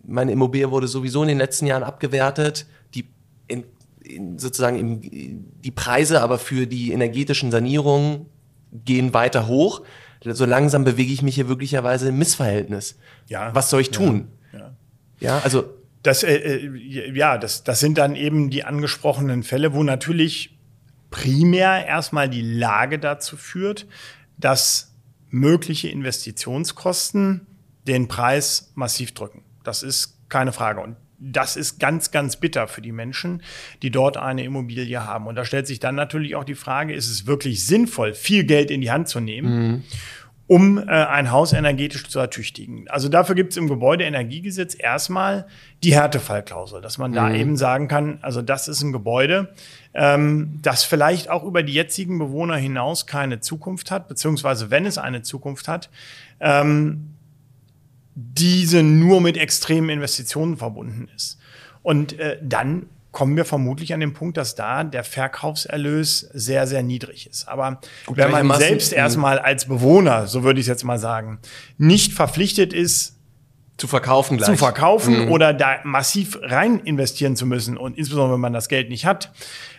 meine 0.05 0.32
Immobilie 0.32 0.70
wurde 0.70 0.88
sowieso 0.88 1.23
in 1.23 1.29
den 1.29 1.38
letzten 1.38 1.67
Jahren 1.67 1.82
abgewertet, 1.82 2.67
sozusagen 4.37 4.79
im, 4.79 5.01
die 5.61 5.71
Preise 5.71 6.21
aber 6.21 6.39
für 6.39 6.67
die 6.67 6.93
energetischen 6.93 7.51
Sanierungen 7.51 8.27
gehen 8.73 9.15
weiter 9.15 9.47
hoch. 9.47 9.83
So 10.25 10.45
langsam 10.45 10.85
bewege 10.85 11.13
ich 11.13 11.23
mich 11.23 11.37
hier 11.37 11.49
wirklicherweise 11.49 12.09
im 12.09 12.19
Missverhältnis. 12.19 12.99
Ja. 13.29 13.55
Was 13.55 13.71
soll 13.71 13.81
ich 13.81 13.91
tun? 13.91 14.29
Ja, 14.53 14.59
ja. 14.59 14.75
ja 15.21 15.39
also. 15.41 15.75
Das, 16.03 16.23
äh, 16.23 16.37
äh, 16.37 17.17
ja, 17.17 17.39
das, 17.39 17.65
das 17.65 17.81
sind 17.81 17.99
dann 17.99 18.15
eben 18.15 18.51
die 18.51 18.65
angesprochenen 18.65 19.43
Fälle, 19.43 19.75
wo 19.75 19.83
natürlich 19.83 20.57
primär 21.11 21.87
erstmal 21.87 22.29
die 22.29 22.43
Lage 22.43 22.99
dazu 22.99 23.37
führt, 23.37 23.87
dass 24.37 24.95
mögliche 25.29 25.89
Investitionskosten 25.89 27.47
den 27.87 28.09
Preis 28.09 28.73
massiv 28.75 29.13
drücken. 29.13 29.45
Das 29.65 29.83
ist 29.83 30.19
keine 30.29 30.53
Frage. 30.53 30.81
Und 30.81 30.97
das 31.19 31.56
ist 31.56 31.81
ganz, 31.81 32.11
ganz 32.11 32.37
bitter 32.37 32.69
für 32.69 32.81
die 32.81 32.93
Menschen, 32.93 33.43
die 33.82 33.91
dort 33.91 34.17
eine 34.17 34.44
Immobilie 34.44 35.05
haben. 35.05 35.26
Und 35.26 35.35
da 35.35 35.44
stellt 35.44 35.67
sich 35.67 35.81
dann 35.81 35.94
natürlich 35.94 36.37
auch 36.37 36.44
die 36.44 36.55
Frage, 36.55 36.94
ist 36.94 37.09
es 37.09 37.26
wirklich 37.26 37.67
sinnvoll, 37.67 38.15
viel 38.15 38.44
Geld 38.44 38.70
in 38.70 38.81
die 38.81 38.91
Hand 38.91 39.09
zu 39.09 39.20
nehmen? 39.20 39.69
Mhm 39.69 39.82
um 40.49 40.79
äh, 40.79 40.91
ein 40.91 41.31
Haus 41.31 41.53
energetisch 41.53 42.09
zu 42.09 42.19
ertüchtigen. 42.19 42.88
Also 42.88 43.11
dafür 43.11 43.35
gibt 43.35 43.53
es 43.53 43.59
im 43.59 43.69
Gebäudeenergiegesetz 43.69 44.75
erstmal 44.76 45.47
die 45.85 45.94
Härtefallklausel, 45.94 46.81
dass 46.81 46.97
man 46.97 47.11
mhm. 47.11 47.17
da 47.17 47.32
eben 47.32 47.56
sagen 47.56 47.87
kann, 47.87 48.19
also 48.23 48.41
das 48.41 48.67
ist 48.67 48.82
ein 48.82 48.91
Gebäude, 48.91 49.55
ähm, 49.93 50.59
das 50.62 50.85
vielleicht 50.85 51.29
auch 51.29 51.44
über 51.44 51.62
die 51.62 51.75
jetzigen 51.75 52.19
Bewohner 52.19 52.56
hinaus 52.56 53.06
keine 53.06 53.41
Zukunft 53.41 53.91
hat, 53.91 54.09
beziehungsweise 54.09 54.71
wenn 54.71 54.87
es 54.87 54.97
eine 54.97 55.21
Zukunft 55.21 55.69
hat, 55.69 55.91
ähm, 56.41 57.11
diese 58.20 58.82
nur 58.82 59.20
mit 59.20 59.37
extremen 59.37 59.91
Investitionen 59.91 60.57
verbunden 60.57 61.09
ist. 61.14 61.38
Und 61.83 62.19
äh, 62.19 62.38
dann 62.43 62.87
kommen 63.12 63.37
wir 63.37 63.45
vermutlich 63.45 63.95
an 63.95 64.00
den 64.00 64.12
Punkt, 64.12 64.37
dass 64.37 64.54
da 64.54 64.83
der 64.85 65.04
Verkaufserlös 65.04 66.28
sehr, 66.33 66.66
sehr 66.66 66.83
niedrig 66.83 67.28
ist. 67.28 67.47
Aber 67.49 67.81
Gut, 68.07 68.16
wenn 68.16 68.47
man 68.47 68.59
selbst 68.59 68.93
erstmal 68.93 69.38
als 69.38 69.66
Bewohner, 69.66 70.26
so 70.26 70.43
würde 70.43 70.59
ich 70.61 70.64
es 70.64 70.69
jetzt 70.69 70.85
mal 70.85 70.99
sagen, 70.99 71.38
nicht 71.78 72.12
verpflichtet 72.12 72.73
ist, 72.73 73.18
zu 73.78 73.87
verkaufen 73.87 74.37
gleich. 74.37 74.50
Zu 74.50 74.56
verkaufen 74.56 75.26
mhm. 75.26 75.30
oder 75.30 75.54
da 75.54 75.76
massiv 75.85 76.38
rein 76.42 76.80
investieren 76.80 77.37
zu 77.37 77.47
müssen 77.47 77.76
und 77.76 77.97
insbesondere 77.97 78.35
wenn 78.35 78.40
man 78.40 78.52
das 78.52 78.68
Geld 78.68 78.90
nicht 78.90 79.06
hat, 79.06 79.32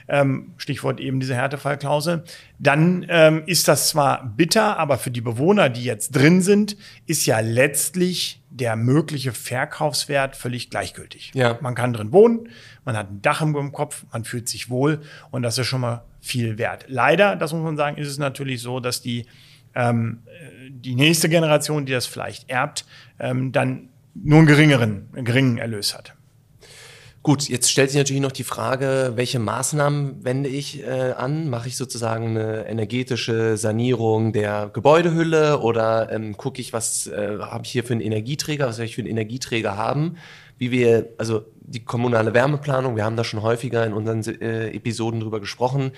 ähm, 0.07 0.53
Stichwort 0.57 0.99
eben 0.99 1.19
diese 1.19 1.35
Härtefallklausel, 1.35 2.23
dann 2.57 3.05
ähm, 3.09 3.43
ist 3.45 3.67
das 3.67 3.89
zwar 3.89 4.25
bitter, 4.25 4.79
aber 4.79 4.97
für 4.97 5.11
die 5.11 5.21
Bewohner, 5.21 5.69
die 5.69 5.83
jetzt 5.83 6.15
drin 6.15 6.41
sind, 6.41 6.77
ist 7.05 7.25
ja 7.25 7.41
letztlich 7.41 8.41
der 8.49 8.77
mögliche 8.77 9.33
Verkaufswert 9.33 10.35
völlig 10.35 10.69
gleichgültig. 10.69 11.31
Ja. 11.35 11.59
Man 11.61 11.75
kann 11.75 11.93
drin 11.93 12.11
wohnen, 12.11 12.49
man 12.85 12.97
hat 12.97 13.11
ein 13.11 13.21
Dach 13.21 13.41
im 13.41 13.71
Kopf, 13.73 14.05
man 14.11 14.23
fühlt 14.23 14.47
sich 14.47 14.69
wohl 14.69 15.01
und 15.29 15.43
das 15.43 15.57
ist 15.57 15.67
schon 15.67 15.81
mal 15.81 16.03
viel 16.21 16.57
wert. 16.57 16.85
Leider, 16.87 17.35
das 17.35 17.53
muss 17.53 17.63
man 17.63 17.77
sagen, 17.77 17.97
ist 17.97 18.07
es 18.07 18.17
natürlich 18.17 18.61
so, 18.61 18.79
dass 18.79 19.01
die 19.01 19.25
ähm, 19.75 20.23
die 20.69 20.95
nächste 20.95 21.29
Generation, 21.29 21.85
die 21.85 21.91
das 21.91 22.05
vielleicht 22.05 22.49
erbt, 22.49 22.85
ähm, 23.19 23.51
dann 23.51 23.89
nur 24.13 24.39
einen 24.39 24.47
geringeren, 24.47 25.09
einen 25.13 25.25
geringen 25.25 25.57
Erlös 25.57 25.95
hat. 25.95 26.15
Gut, 27.21 27.49
jetzt 27.49 27.69
stellt 27.69 27.89
sich 27.89 27.97
natürlich 27.97 28.21
noch 28.21 28.31
die 28.31 28.45
Frage, 28.45 29.11
welche 29.15 29.39
Maßnahmen 29.39 30.23
wende 30.23 30.47
ich 30.47 30.83
äh, 30.83 31.11
an? 31.17 31.49
Mache 31.49 31.67
ich 31.67 31.75
sozusagen 31.75 32.29
eine 32.29 32.65
energetische 32.65 33.57
Sanierung 33.57 34.31
der 34.31 34.69
Gebäudehülle 34.73 35.59
oder 35.59 36.11
ähm, 36.13 36.38
gucke 36.38 36.61
ich, 36.61 36.71
was 36.71 37.07
äh, 37.07 37.38
habe 37.39 37.65
ich 37.65 37.71
hier 37.71 37.83
für 37.83 37.91
einen 37.91 38.01
Energieträger, 38.01 38.67
was 38.67 38.77
soll 38.77 38.85
ich 38.85 38.95
für 38.95 39.01
einen 39.01 39.09
Energieträger 39.09 39.75
haben? 39.75 40.15
Wie 40.57 40.71
wir, 40.71 41.09
also 41.17 41.45
die 41.59 41.83
kommunale 41.83 42.33
Wärmeplanung, 42.33 42.95
wir 42.95 43.03
haben 43.03 43.17
da 43.17 43.25
schon 43.25 43.41
häufiger 43.41 43.85
in 43.85 43.91
unseren 43.91 44.23
äh, 44.41 44.69
Episoden 44.69 45.19
drüber 45.19 45.41
gesprochen, 45.41 45.91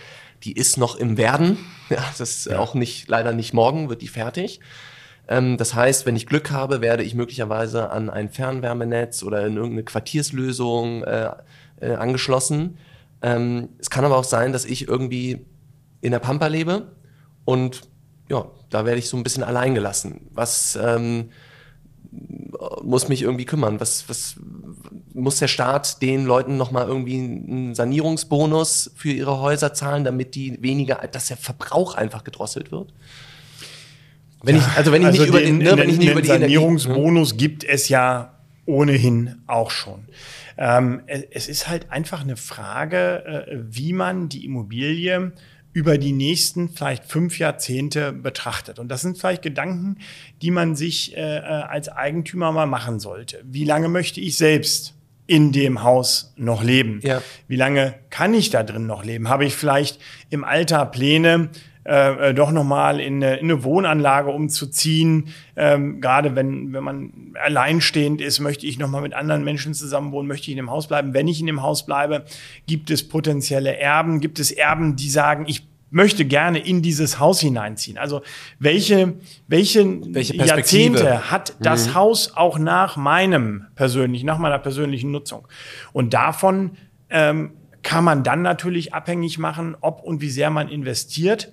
die 0.44 0.54
ist 0.54 0.78
noch 0.78 0.96
im 0.96 1.18
Werden. 1.18 1.58
Ja, 1.90 2.04
das 2.18 2.22
ist 2.22 2.46
ja. 2.48 2.58
auch 2.58 2.74
nicht, 2.74 3.10
leider 3.10 3.34
nicht 3.34 3.54
morgen 3.54 3.90
wird 3.90 4.02
die 4.02 4.08
fertig. 4.08 4.62
Ähm, 5.32 5.56
das 5.56 5.74
heißt, 5.74 6.06
wenn 6.06 6.18
ich 6.18 6.28
Glück 6.28 6.52
habe, 6.52 6.82
werde 6.82 7.04
ich 7.04 7.16
möglicherweise 7.16 7.90
an 7.90 8.10
ein 8.10 8.30
Fernwärmenetz 8.30 9.24
oder 9.24 9.48
in 9.48 9.56
irgendeine 9.56 9.84
Quartierslösung 9.84 11.06
äh, 11.06 11.32
äh, 11.80 11.94
angeschlossen. 11.94 12.78
Ähm, 13.22 13.70
es 13.80 13.90
kann 13.90 14.04
aber 14.04 14.18
auch 14.18 14.26
sein, 14.26 14.52
dass 14.52 14.66
ich 14.66 14.90
irgendwie 14.90 15.46
in 16.02 16.12
der 16.12 16.20
Pampa 16.20 16.48
lebe 16.48 16.92
und 17.46 17.84
ja, 18.30 18.46
da 18.70 18.86
werde 18.86 19.00
ich 19.00 19.08
so 19.08 19.16
ein 19.16 19.24
bisschen 19.24 19.44
allein 19.44 19.74
gelassen. 19.74 20.28
Was, 20.34 20.78
ähm, 20.82 21.30
muss 22.84 23.08
mich 23.08 23.22
irgendwie 23.22 23.46
kümmern. 23.46 23.80
Was, 23.80 24.10
was 24.10 24.36
muss 25.14 25.40
der 25.40 25.48
Staat 25.48 26.02
den 26.02 26.26
Leuten 26.26 26.58
nochmal 26.58 26.88
irgendwie 26.88 27.16
einen 27.16 27.74
Sanierungsbonus 27.74 28.92
für 28.98 29.12
ihre 29.12 29.40
Häuser 29.40 29.74
zahlen, 29.74 30.04
damit 30.04 30.36
die 30.36 30.62
weniger, 30.62 30.96
dass 31.10 31.28
der 31.28 31.38
Verbrauch 31.38 31.96
einfach 31.96 32.26
gedrosselt 32.26 32.74
wird? 32.74 32.94
Wenn 34.44 34.58
ich, 34.58 34.68
also 34.76 34.92
wenn 34.92 35.02
ich 35.02 35.08
also 35.08 35.22
nicht 35.22 35.30
über 35.30 35.40
den, 35.40 35.60
den, 35.60 35.68
ne, 35.68 35.78
wenn 35.78 35.90
ich 35.90 35.98
nicht 35.98 36.12
über 36.12 36.22
die 36.22 36.28
Sanierungsbonus 36.28 37.32
Energie, 37.32 37.48
gibt 37.48 37.64
es 37.64 37.90
ja 37.90 38.38
ohnehin 38.66 39.36
auch 39.48 39.72
schon. 39.72 40.06
Ähm, 40.58 41.02
es 41.08 41.48
ist 41.48 41.68
halt 41.68 41.92
einfach 41.92 42.22
eine 42.22 42.38
Frage, 42.38 43.48
äh, 43.48 43.58
wie 43.70 43.94
man 43.94 44.30
die 44.30 44.46
Immobilie 44.46 45.32
über 45.74 45.98
die 45.98 46.12
nächsten 46.12 46.70
vielleicht 46.70 47.06
fünf 47.06 47.40
Jahrzehnte 47.40 48.12
betrachtet. 48.12 48.78
Und 48.78 48.90
das 48.90 49.02
sind 49.02 49.18
vielleicht 49.18 49.42
Gedanken, 49.42 49.98
die 50.42 50.52
man 50.52 50.76
sich 50.76 51.16
äh, 51.16 51.38
äh, 51.38 51.42
als 51.42 51.90
Eigentümer 51.90 52.52
mal 52.52 52.66
machen 52.66 53.00
sollte. 53.00 53.42
Wie 53.46 53.64
lange 53.64 53.88
möchte 53.88 54.20
ich 54.20 54.38
selbst 54.38 54.94
in 55.28 55.54
dem 55.54 55.82
Haus 55.84 56.34
noch 56.36 56.62
leben? 56.62 57.00
Ja. 57.04 57.22
Wie 57.48 57.56
lange 57.56 57.96
kann 58.10 58.34
ich 58.34 58.50
da 58.50 58.64
drin 58.64 58.86
noch 58.86 59.06
leben? 59.06 59.30
Habe 59.30 59.46
ich 59.46 59.56
vielleicht 59.56 60.00
im 60.30 60.44
Alter 60.44 60.86
Pläne, 60.86 61.50
äh, 61.84 62.30
äh, 62.30 62.34
doch 62.36 62.52
nochmal 62.52 63.00
in 63.00 63.16
eine, 63.16 63.38
in 63.38 63.50
eine 63.50 63.64
Wohnanlage 63.64 64.30
umzuziehen. 64.30 65.30
Ähm, 65.56 66.00
Gerade 66.00 66.36
wenn, 66.36 66.74
wenn 66.74 66.84
man 66.84 67.34
alleinstehend 67.44 68.22
ist, 68.22 68.40
möchte 68.40 68.68
ich 68.68 68.78
nochmal 68.78 69.02
mit 69.02 69.16
anderen 69.16 69.44
Menschen 69.44 69.74
zusammenwohnen, 69.74 70.28
möchte 70.28 70.46
ich 70.46 70.52
in 70.52 70.58
dem 70.58 70.70
Haus 70.70 70.88
bleiben. 70.88 71.16
Wenn 71.16 71.28
ich 71.28 71.40
in 71.40 71.48
dem 71.48 71.64
Haus 71.64 71.86
bleibe, 71.86 72.26
gibt 72.68 72.92
es 72.92 73.08
potenzielle 73.08 73.78
Erben, 73.78 74.20
gibt 74.20 74.38
es 74.38 74.52
Erben, 74.52 74.96
die 74.96 75.10
sagen, 75.10 75.46
ich 75.48 75.68
möchte 75.90 76.24
gerne 76.24 76.60
in 76.60 76.84
dieses 76.84 77.20
Haus 77.20 77.42
hineinziehen. 77.42 77.98
Also 77.98 78.22
welche, 78.60 79.16
welche, 79.48 80.14
welche 80.14 80.36
Jahrzehnte 80.36 81.32
hat 81.32 81.56
das 81.60 81.90
mhm. 81.90 81.94
Haus 81.96 82.36
auch 82.36 82.60
nach 82.60 82.96
meinem 82.96 83.66
persönlichen, 83.76 84.28
nach 84.28 84.38
meiner 84.38 84.60
persönlichen 84.60 85.10
Nutzung? 85.10 85.48
Und 85.94 86.14
davon 86.14 86.72
ähm, 87.10 87.52
kann 87.84 88.04
man 88.04 88.24
dann 88.24 88.42
natürlich 88.42 88.94
abhängig 88.94 89.38
machen, 89.38 89.76
ob 89.82 90.04
und 90.04 90.22
wie 90.22 90.30
sehr 90.30 90.50
man 90.50 90.70
investiert 90.70 91.52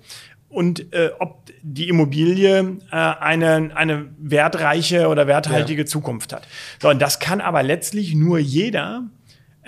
und 0.49 0.93
äh, 0.93 1.11
ob 1.19 1.49
die 1.61 1.89
Immobilie 1.89 2.77
äh, 2.91 2.95
eine, 2.95 3.71
eine 3.75 4.07
wertreiche 4.17 5.07
oder 5.07 5.27
werthaltige 5.27 5.83
ja. 5.83 5.85
Zukunft 5.85 6.33
hat. 6.33 6.47
So, 6.81 6.89
und 6.89 6.99
das 6.99 7.19
kann 7.19 7.41
aber 7.41 7.63
letztlich 7.63 8.15
nur 8.15 8.39
jeder, 8.39 9.03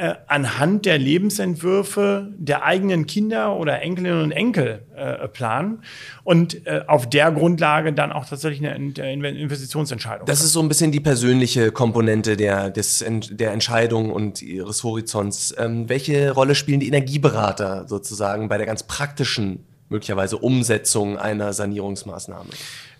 äh, 0.01 0.15
anhand 0.25 0.87
der 0.87 0.97
Lebensentwürfe 0.97 2.33
der 2.35 2.65
eigenen 2.65 3.05
Kinder 3.05 3.55
oder 3.55 3.83
Enkelinnen 3.83 4.23
und 4.23 4.31
Enkel 4.31 4.81
äh, 4.95 5.27
planen 5.27 5.83
und 6.23 6.65
äh, 6.65 6.81
auf 6.87 7.07
der 7.07 7.31
Grundlage 7.31 7.93
dann 7.93 8.11
auch 8.11 8.27
tatsächlich 8.27 8.67
eine 8.67 8.73
Investitionsentscheidung. 8.75 10.25
Das 10.25 10.43
ist 10.43 10.53
so 10.53 10.59
ein 10.59 10.67
bisschen 10.67 10.91
die 10.91 11.01
persönliche 11.01 11.71
Komponente 11.71 12.35
der, 12.35 12.71
des, 12.71 13.05
der 13.29 13.51
Entscheidung 13.51 14.11
und 14.11 14.41
ihres 14.41 14.83
Horizonts. 14.83 15.53
Ähm, 15.59 15.87
welche 15.87 16.31
Rolle 16.31 16.55
spielen 16.55 16.79
die 16.79 16.87
Energieberater 16.87 17.87
sozusagen 17.87 18.49
bei 18.49 18.57
der 18.57 18.65
ganz 18.65 18.81
praktischen 18.81 19.67
möglicherweise 19.89 20.37
Umsetzung 20.37 21.19
einer 21.19 21.53
Sanierungsmaßnahme? 21.53 22.49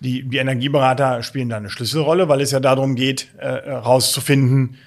Die, 0.02 0.22
die 0.30 0.38
Energieberater 0.38 1.24
spielen 1.24 1.50
da 1.50 1.58
eine 1.58 1.72
Schlüsselrolle, 1.72 2.30
weil 2.30 2.42
es 2.42 2.52
ja 2.52 2.60
darum 2.60 2.94
geht, 2.94 3.30
äh, 3.40 3.46
herauszufinden, 3.46 4.78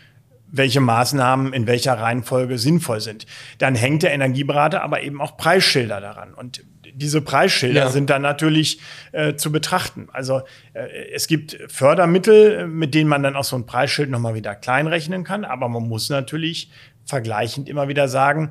welche 0.56 0.80
Maßnahmen 0.80 1.52
in 1.52 1.66
welcher 1.66 1.94
Reihenfolge 1.94 2.58
sinnvoll 2.58 3.00
sind. 3.00 3.26
Dann 3.58 3.75
hängt 3.75 4.02
der 4.02 4.12
Energieberater 4.12 4.82
aber 4.82 5.02
eben 5.02 5.20
auch 5.20 5.37
Preisschilder 5.37 6.00
daran. 6.00 6.34
Und 6.34 6.62
diese 6.94 7.20
Preisschilder 7.20 7.84
ja. 7.84 7.90
sind 7.90 8.08
dann 8.11 8.23
natürlich 8.23 8.80
äh, 9.12 9.34
zu 9.34 9.50
betrachten. 9.50 10.08
Also 10.12 10.42
äh, 10.75 10.87
es 11.12 11.26
gibt 11.26 11.58
Fördermittel, 11.68 12.68
mit 12.68 12.94
denen 12.94 13.08
man 13.08 13.23
dann 13.23 13.34
auch 13.37 13.44
so 13.44 13.56
ein 13.56 13.66
Preisschild 13.66 14.11
nochmal 14.11 14.34
wieder 14.34 14.54
kleinrechnen 14.54 15.25
kann, 15.25 15.44
aber 15.44 15.68
man 15.68 15.88
muss 15.88 16.08
natürlich 16.08 16.70
vergleichend 17.04 17.68
immer 17.68 17.88
wieder 17.88 18.08
sagen, 18.08 18.50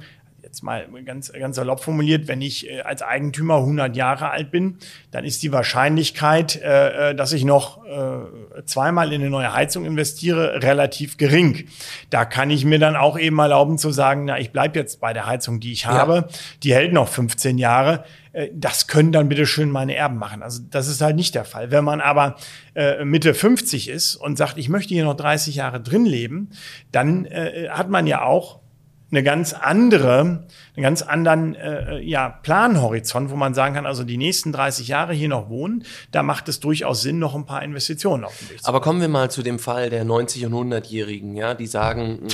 jetzt 0.54 0.62
mal 0.62 0.86
ganz, 1.04 1.34
ganz 1.34 1.56
salopp 1.56 1.84
formuliert, 1.84 2.28
wenn 2.28 2.40
ich 2.40 2.70
äh, 2.70 2.82
als 2.82 3.02
Eigentümer 3.02 3.58
100 3.58 3.96
Jahre 3.96 4.30
alt 4.30 4.52
bin, 4.52 4.78
dann 5.10 5.26
ist 5.26 5.42
die 5.42 5.52
Wahrscheinlichkeit, 5.52 6.62
äh, 6.62 7.10
äh, 7.10 7.16
dass 7.16 7.34
ich 7.34 7.44
noch 7.44 7.84
zweimal 8.66 9.14
in 9.14 9.22
eine 9.22 9.30
neue 9.30 9.54
Heizung 9.54 9.86
investiere, 9.86 10.64
relativ 10.64 11.18
gering. 11.18 11.66
Da 12.10 12.26
kann 12.26 12.50
ich 12.50 12.66
mir 12.66 12.80
dann 12.80 12.96
auch 12.96 13.20
eben 13.20 13.38
erlauben 13.38 13.78
zu 13.78 13.92
sagen, 13.92 14.26
na, 14.26 14.40
ich 14.40 14.52
bleibe 14.52 14.80
jetzt 14.80 15.00
bei 15.00 15.14
der 15.14 15.28
Heizung, 15.28 15.60
die 15.60 15.72
ich 15.72 15.86
habe, 15.86 16.14
ja. 16.16 16.28
die 16.64 16.74
hält 16.74 16.94
noch 16.94 17.08
15 17.08 17.60
Jahre 17.60 18.04
das 18.52 18.88
können 18.88 19.12
dann 19.12 19.30
bitte 19.30 19.46
schön 19.46 19.70
meine 19.70 19.94
Erben 19.96 20.18
machen. 20.18 20.42
Also 20.42 20.64
das 20.68 20.88
ist 20.88 21.02
halt 21.02 21.16
nicht 21.16 21.36
der 21.36 21.46
Fall. 21.46 21.70
Wenn 21.70 21.84
man 21.84 22.02
aber 22.02 22.36
äh, 22.74 23.06
Mitte 23.06 23.36
50 23.36 23.90
ist 23.90 24.16
und 24.16 24.40
sagt, 24.40 24.58
ich 24.58 24.70
möchte 24.70 24.96
hier 24.96 25.04
noch 25.04 25.16
30 25.16 25.54
Jahre 25.54 25.80
drin 25.80 26.08
leben, 26.08 26.50
dann 26.92 27.26
äh, 27.26 27.70
hat 27.70 27.90
man 27.90 28.08
ja 28.08 28.24
auch 28.24 28.63
eine 29.14 29.24
ganz 29.24 29.54
andere, 29.54 30.20
einen 30.76 30.82
ganz 30.82 31.04
anderen 31.04 31.54
äh, 31.54 32.00
ja, 32.02 32.30
Planhorizont, 32.30 33.30
wo 33.30 33.36
man 33.36 33.54
sagen 33.54 33.76
kann, 33.76 33.86
also 33.86 34.04
die 34.04 34.18
nächsten 34.18 34.52
30 34.52 34.88
Jahre 34.88 35.14
hier 35.14 35.30
noch 35.30 35.50
wohnen, 35.50 35.86
da 36.12 36.24
macht 36.24 36.50
es 36.50 36.60
durchaus 36.60 37.04
Sinn, 37.04 37.20
noch 37.20 37.36
ein 37.36 37.46
paar 37.46 37.62
Investitionen 37.62 38.24
auf 38.24 38.36
den 38.40 38.50
Weg 38.50 38.64
zu 38.64 38.68
Aber 38.68 38.82
kommen 38.82 39.02
wir 39.02 39.10
mal 39.10 39.30
zu 39.30 39.44
dem 39.44 39.60
Fall 39.60 39.92
der 39.92 40.04
90- 40.04 40.48
und 40.48 40.72
100-Jährigen, 40.72 41.36
ja, 41.36 41.54
die 41.54 41.68
sagen, 41.68 42.28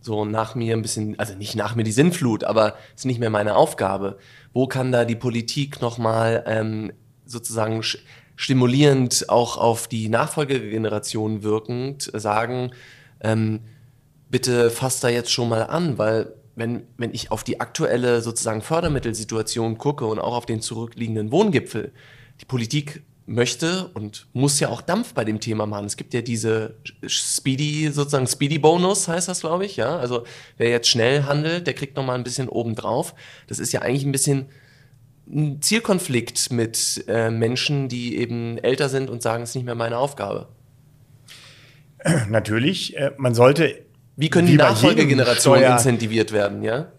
so 0.00 0.24
nach 0.24 0.54
mir 0.54 0.74
ein 0.74 0.80
bisschen, 0.80 1.18
also 1.18 1.34
nicht 1.34 1.56
nach 1.56 1.74
mir 1.74 1.84
die 1.84 1.92
Sinnflut, 1.92 2.44
aber 2.44 2.74
ist 2.96 3.04
nicht 3.04 3.20
mehr 3.20 3.30
meine 3.30 3.54
Aufgabe. 3.54 4.18
Wo 4.54 4.66
kann 4.66 4.92
da 4.92 5.04
die 5.04 5.16
Politik 5.16 5.82
nochmal 5.82 6.42
ähm, 6.46 6.92
sozusagen 7.26 7.82
stimulierend 8.36 9.26
auch 9.28 9.58
auf 9.58 9.88
die 9.88 10.08
Nachfolgegeneration 10.08 11.42
wirkend 11.42 12.10
sagen, 12.14 12.70
ähm, 13.20 13.60
bitte 14.30 14.70
fasst 14.70 15.04
da 15.04 15.08
jetzt 15.08 15.32
schon 15.32 15.48
mal 15.48 15.62
an, 15.62 15.98
weil 15.98 16.34
wenn, 16.56 16.84
wenn 16.96 17.12
ich 17.12 17.30
auf 17.30 17.44
die 17.44 17.60
aktuelle 17.60 18.20
sozusagen 18.20 18.62
Fördermittelsituation 18.62 19.78
gucke 19.78 20.06
und 20.06 20.18
auch 20.18 20.36
auf 20.36 20.46
den 20.46 20.60
zurückliegenden 20.60 21.32
Wohngipfel, 21.32 21.92
die 22.40 22.44
Politik 22.44 23.02
möchte 23.26 23.88
und 23.94 24.26
muss 24.32 24.60
ja 24.60 24.68
auch 24.68 24.82
Dampf 24.82 25.14
bei 25.14 25.24
dem 25.24 25.40
Thema 25.40 25.66
machen. 25.66 25.86
Es 25.86 25.96
gibt 25.96 26.12
ja 26.12 26.20
diese 26.20 26.76
Speedy, 27.06 27.90
sozusagen 27.90 28.26
Speedy-Bonus 28.26 29.08
heißt 29.08 29.28
das, 29.28 29.40
glaube 29.40 29.64
ich, 29.64 29.76
ja. 29.76 29.96
Also 29.96 30.24
wer 30.58 30.68
jetzt 30.68 30.88
schnell 30.88 31.24
handelt, 31.24 31.66
der 31.66 31.74
kriegt 31.74 31.96
nochmal 31.96 32.16
ein 32.16 32.24
bisschen 32.24 32.48
obendrauf. 32.48 33.14
Das 33.46 33.58
ist 33.58 33.72
ja 33.72 33.80
eigentlich 33.80 34.04
ein 34.04 34.12
bisschen 34.12 34.46
ein 35.26 35.62
Zielkonflikt 35.62 36.52
mit 36.52 37.04
äh, 37.08 37.30
Menschen, 37.30 37.88
die 37.88 38.18
eben 38.18 38.58
älter 38.58 38.90
sind 38.90 39.08
und 39.08 39.22
sagen, 39.22 39.42
es 39.42 39.50
ist 39.50 39.54
nicht 39.56 39.64
mehr 39.64 39.74
meine 39.74 39.96
Aufgabe. 39.96 40.48
Natürlich, 42.28 42.96
äh, 42.98 43.12
man 43.16 43.34
sollte 43.34 43.83
wie 44.16 44.30
können 44.30 44.46
die 44.46 44.56
Nachfolgegenerationen 44.56 45.64
incentiviert 45.64 46.32
werden, 46.32 46.62
ja? 46.62 46.92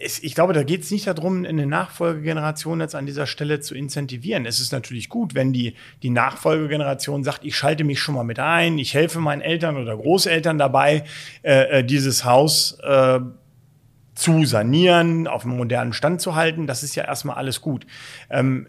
Ich 0.00 0.34
glaube, 0.34 0.52
da 0.52 0.62
geht 0.62 0.82
es 0.82 0.90
nicht 0.90 1.06
darum, 1.06 1.44
eine 1.44 1.66
Nachfolgegeneration 1.66 2.80
jetzt 2.80 2.94
an 2.94 3.06
dieser 3.06 3.26
Stelle 3.26 3.60
zu 3.60 3.74
incentivieren. 3.74 4.46
Es 4.46 4.60
ist 4.60 4.72
natürlich 4.72 5.08
gut, 5.08 5.34
wenn 5.34 5.52
die, 5.52 5.74
die 6.02 6.10
Nachfolgegeneration 6.10 7.24
sagt, 7.24 7.44
ich 7.44 7.56
schalte 7.56 7.84
mich 7.84 8.00
schon 8.00 8.14
mal 8.14 8.24
mit 8.24 8.38
ein, 8.38 8.78
ich 8.78 8.94
helfe 8.94 9.20
meinen 9.20 9.42
Eltern 9.42 9.76
oder 9.76 9.96
Großeltern 9.96 10.58
dabei, 10.58 11.04
äh, 11.42 11.80
äh 11.80 11.84
dieses 11.84 12.24
Haus 12.24 12.78
äh, 12.82 13.20
zu 14.14 14.44
sanieren, 14.44 15.26
auf 15.26 15.44
einem 15.44 15.56
modernen 15.56 15.92
Stand 15.92 16.20
zu 16.20 16.34
halten. 16.34 16.66
Das 16.66 16.82
ist 16.82 16.94
ja 16.94 17.04
erstmal 17.04 17.36
alles 17.36 17.60
gut. 17.60 17.86
Ähm, 18.28 18.66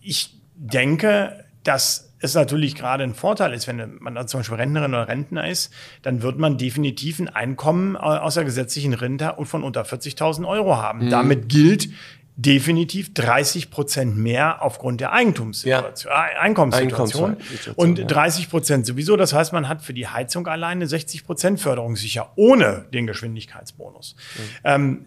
ich 0.00 0.38
denke, 0.56 1.44
dass 1.62 2.13
es 2.24 2.34
natürlich 2.34 2.74
gerade 2.74 3.04
ein 3.04 3.14
Vorteil 3.14 3.52
ist, 3.52 3.68
wenn 3.68 3.98
man 4.00 4.26
zum 4.26 4.40
Beispiel 4.40 4.56
Rentnerin 4.56 4.94
oder 4.94 5.08
Rentner 5.08 5.48
ist, 5.48 5.72
dann 6.02 6.22
wird 6.22 6.38
man 6.38 6.58
definitiv 6.58 7.20
ein 7.20 7.28
Einkommen 7.28 7.96
aus 7.96 8.34
der 8.34 8.44
gesetzlichen 8.44 8.94
Rente 8.94 9.34
von 9.42 9.62
unter 9.62 9.82
40.000 9.82 10.46
Euro 10.48 10.76
haben. 10.76 11.06
Mhm. 11.06 11.10
Damit 11.10 11.48
gilt 11.48 11.88
definitiv 12.36 13.14
30 13.14 13.70
Prozent 13.70 14.16
mehr 14.16 14.62
aufgrund 14.62 15.00
der 15.00 15.12
Eigentumssituation, 15.12 16.12
ja. 16.12 16.26
Äh, 16.26 16.38
Einkommenssituation 16.38 17.36
und 17.76 18.10
30 18.10 18.50
Prozent 18.50 18.86
sowieso. 18.86 19.16
Das 19.16 19.32
heißt, 19.32 19.52
man 19.52 19.68
hat 19.68 19.82
für 19.82 19.94
die 19.94 20.08
Heizung 20.08 20.48
alleine 20.48 20.88
60 20.88 21.24
Prozent 21.24 21.60
Förderung 21.60 21.94
sicher, 21.94 22.32
ohne 22.34 22.86
den 22.92 23.06
Geschwindigkeitsbonus. 23.06 24.16
Mhm. 24.16 24.40
Ähm, 24.64 25.06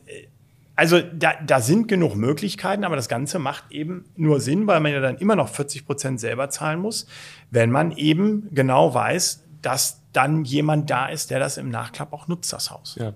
also 0.77 1.01
da, 1.01 1.33
da 1.45 1.59
sind 1.59 1.87
genug 1.87 2.15
Möglichkeiten, 2.15 2.83
aber 2.83 2.95
das 2.95 3.09
Ganze 3.09 3.39
macht 3.39 3.71
eben 3.71 4.05
nur 4.15 4.39
Sinn, 4.39 4.67
weil 4.67 4.79
man 4.79 4.91
ja 4.91 5.01
dann 5.01 5.17
immer 5.17 5.35
noch 5.35 5.49
40 5.49 5.87
Prozent 5.87 6.19
selber 6.19 6.51
zahlen 6.51 6.79
muss, 6.79 7.07
wenn 7.49 7.71
man 7.71 7.91
eben 7.91 8.47
genau 8.53 8.93
weiß, 8.93 9.43
dass 9.63 10.03
dann 10.13 10.45
jemand 10.45 10.89
da 10.91 11.07
ist, 11.07 11.31
der 11.31 11.39
das 11.39 11.57
im 11.57 11.69
Nachklapp 11.69 12.13
auch 12.13 12.27
nutzt, 12.27 12.53
das 12.53 12.69
Haus. 12.69 12.95
Ja. 12.99 13.13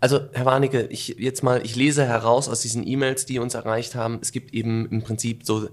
Also, 0.00 0.20
Herr 0.32 0.44
Warnecke, 0.44 0.88
ich 0.90 1.16
jetzt 1.18 1.44
mal, 1.44 1.64
ich 1.64 1.76
lese 1.76 2.04
heraus 2.04 2.48
aus 2.48 2.60
diesen 2.60 2.84
E-Mails, 2.86 3.24
die 3.24 3.38
uns 3.38 3.54
erreicht 3.54 3.94
haben. 3.94 4.18
Es 4.20 4.32
gibt 4.32 4.52
eben 4.52 4.86
im 4.90 5.02
Prinzip 5.02 5.46
so 5.46 5.68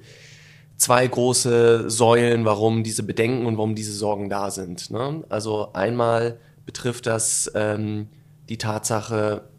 zwei 0.77 1.05
große 1.07 1.89
Säulen, 1.89 2.45
warum 2.45 2.83
diese 2.83 3.01
Bedenken 3.01 3.47
und 3.47 3.57
warum 3.57 3.73
diese 3.73 3.93
Sorgen 3.93 4.29
da 4.29 4.51
sind. 4.51 4.91
Ne? 4.91 5.23
Also 5.29 5.73
einmal 5.73 6.37
betrifft 6.65 7.07
das 7.07 7.51
ähm, 7.55 8.07
die 8.49 8.57
Tatsache, 8.57 9.49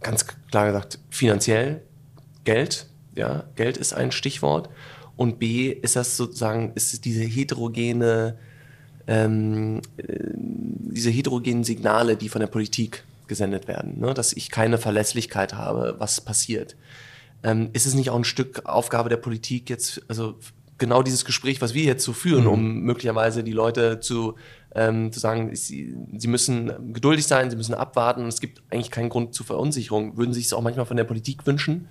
ganz 0.00 0.26
klar 0.50 0.66
gesagt, 0.66 0.98
finanziell 1.10 1.82
Geld, 2.44 2.86
ja, 3.14 3.44
Geld 3.56 3.76
ist 3.76 3.92
ein 3.92 4.12
Stichwort. 4.12 4.68
Und 5.16 5.38
B 5.38 5.68
ist 5.68 5.96
das 5.96 6.16
sozusagen, 6.16 6.72
ist 6.74 7.04
diese 7.04 7.22
heterogene 7.22 8.38
ähm, 9.06 9.80
äh, 9.96 10.30
diese 10.92 11.10
heterogenen 11.10 11.64
Signale, 11.64 12.16
die 12.16 12.28
von 12.28 12.40
der 12.40 12.48
Politik 12.48 13.04
gesendet 13.26 13.68
werden, 13.68 13.98
ne? 14.00 14.14
dass 14.14 14.32
ich 14.32 14.50
keine 14.50 14.78
Verlässlichkeit 14.78 15.54
habe, 15.54 15.96
was 15.98 16.20
passiert. 16.20 16.76
Ähm, 17.42 17.70
ist 17.72 17.86
es 17.86 17.94
nicht 17.94 18.10
auch 18.10 18.16
ein 18.16 18.24
Stück 18.24 18.66
Aufgabe 18.66 19.08
der 19.08 19.16
Politik 19.16 19.70
jetzt, 19.70 20.02
also 20.08 20.38
genau 20.78 21.02
dieses 21.02 21.24
Gespräch, 21.24 21.60
was 21.60 21.74
wir 21.74 21.84
jetzt 21.84 22.04
so 22.04 22.12
führen, 22.12 22.44
mhm. 22.44 22.50
um 22.50 22.80
möglicherweise 22.80 23.42
die 23.42 23.52
Leute 23.52 24.00
zu, 24.00 24.34
ähm, 24.74 25.12
zu 25.12 25.20
sagen, 25.20 25.54
sie, 25.54 25.94
sie 26.16 26.28
müssen 26.28 26.92
geduldig 26.92 27.26
sein, 27.26 27.50
sie 27.50 27.56
müssen 27.56 27.74
abwarten 27.74 28.22
und 28.22 28.28
es 28.28 28.40
gibt 28.40 28.62
eigentlich 28.70 28.90
keinen 28.90 29.08
Grund 29.08 29.34
zur 29.34 29.46
Verunsicherung. 29.46 30.16
Würden 30.16 30.32
Sie 30.32 30.40
es 30.40 30.52
auch 30.52 30.62
manchmal 30.62 30.86
von 30.86 30.96
der 30.96 31.04
Politik 31.04 31.46
wünschen? 31.46 31.88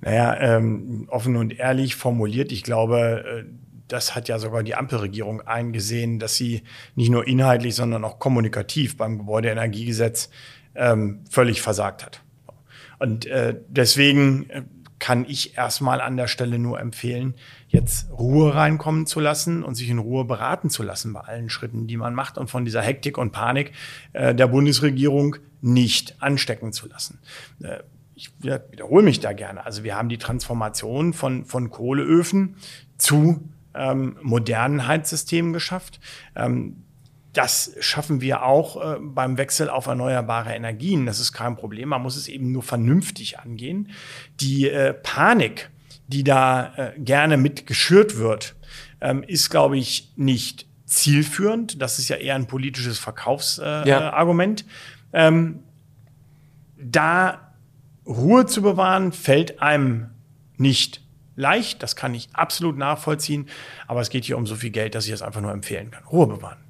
Naja, 0.00 0.36
ähm, 0.40 1.06
offen 1.10 1.36
und 1.36 1.58
ehrlich 1.58 1.96
formuliert, 1.96 2.52
ich 2.52 2.62
glaube, 2.62 3.24
äh, 3.24 3.44
das 3.88 4.14
hat 4.14 4.28
ja 4.28 4.38
sogar 4.38 4.62
die 4.62 4.74
Ampelregierung 4.74 5.42
eingesehen, 5.42 6.18
dass 6.18 6.34
sie 6.34 6.62
nicht 6.96 7.10
nur 7.10 7.26
inhaltlich, 7.26 7.74
sondern 7.74 8.04
auch 8.04 8.18
kommunikativ 8.18 8.96
beim 8.96 9.18
Gebäudeenergiegesetz 9.18 10.30
ähm, 10.74 11.20
völlig 11.30 11.62
versagt 11.62 12.04
hat. 12.04 12.20
Und 12.98 13.26
äh, 13.26 13.54
deswegen 13.68 14.50
äh, 14.50 14.62
kann 14.98 15.24
ich 15.28 15.56
erstmal 15.56 16.00
an 16.00 16.16
der 16.16 16.26
Stelle 16.26 16.58
nur 16.58 16.80
empfehlen, 16.80 17.34
jetzt 17.68 18.10
Ruhe 18.10 18.54
reinkommen 18.54 19.06
zu 19.06 19.20
lassen 19.20 19.62
und 19.62 19.74
sich 19.74 19.90
in 19.90 19.98
Ruhe 19.98 20.24
beraten 20.24 20.70
zu 20.70 20.82
lassen 20.82 21.12
bei 21.12 21.20
allen 21.20 21.50
Schritten, 21.50 21.86
die 21.86 21.96
man 21.96 22.14
macht 22.14 22.38
und 22.38 22.48
von 22.48 22.64
dieser 22.64 22.82
Hektik 22.82 23.18
und 23.18 23.32
Panik 23.32 23.72
äh, 24.12 24.34
der 24.34 24.46
Bundesregierung 24.46 25.36
nicht 25.60 26.22
anstecken 26.22 26.72
zu 26.72 26.88
lassen. 26.88 27.18
Äh, 27.62 27.80
ich 28.14 28.32
wiederhole 28.40 29.02
mich 29.02 29.20
da 29.20 29.34
gerne. 29.34 29.66
Also 29.66 29.84
wir 29.84 29.94
haben 29.94 30.08
die 30.08 30.16
Transformation 30.16 31.12
von, 31.12 31.44
von 31.44 31.68
Kohleöfen 31.68 32.56
zu 32.96 33.46
ähm, 33.74 34.16
modernen 34.22 34.86
Heizsystemen 34.86 35.52
geschafft. 35.52 36.00
Ähm, 36.34 36.85
das 37.36 37.76
schaffen 37.80 38.22
wir 38.22 38.44
auch 38.44 38.94
äh, 38.94 38.98
beim 38.98 39.36
Wechsel 39.36 39.68
auf 39.68 39.86
erneuerbare 39.86 40.54
Energien. 40.54 41.04
Das 41.04 41.20
ist 41.20 41.32
kein 41.32 41.54
Problem. 41.54 41.90
Man 41.90 42.02
muss 42.02 42.16
es 42.16 42.28
eben 42.28 42.50
nur 42.50 42.62
vernünftig 42.62 43.38
angehen. 43.38 43.90
Die 44.40 44.70
äh, 44.70 44.94
Panik, 44.94 45.68
die 46.08 46.24
da 46.24 46.72
äh, 46.76 46.92
gerne 46.98 47.36
mit 47.36 47.66
geschürt 47.66 48.16
wird, 48.16 48.56
ähm, 49.02 49.22
ist, 49.22 49.50
glaube 49.50 49.76
ich, 49.76 50.12
nicht 50.16 50.66
zielführend. 50.86 51.82
Das 51.82 51.98
ist 51.98 52.08
ja 52.08 52.16
eher 52.16 52.36
ein 52.36 52.46
politisches 52.46 52.98
Verkaufsargument. 52.98 54.64
Ja. 55.12 55.28
ähm, 55.28 55.60
da 56.78 57.52
Ruhe 58.06 58.46
zu 58.46 58.62
bewahren, 58.62 59.12
fällt 59.12 59.60
einem 59.60 60.08
nicht 60.56 61.02
leicht. 61.34 61.82
Das 61.82 61.96
kann 61.96 62.14
ich 62.14 62.30
absolut 62.32 62.78
nachvollziehen. 62.78 63.48
Aber 63.88 64.00
es 64.00 64.08
geht 64.08 64.24
hier 64.24 64.38
um 64.38 64.46
so 64.46 64.54
viel 64.54 64.70
Geld, 64.70 64.94
dass 64.94 65.06
ich 65.06 65.12
es 65.12 65.20
einfach 65.20 65.42
nur 65.42 65.52
empfehlen 65.52 65.90
kann. 65.90 66.04
Ruhe 66.04 66.26
bewahren. 66.26 66.65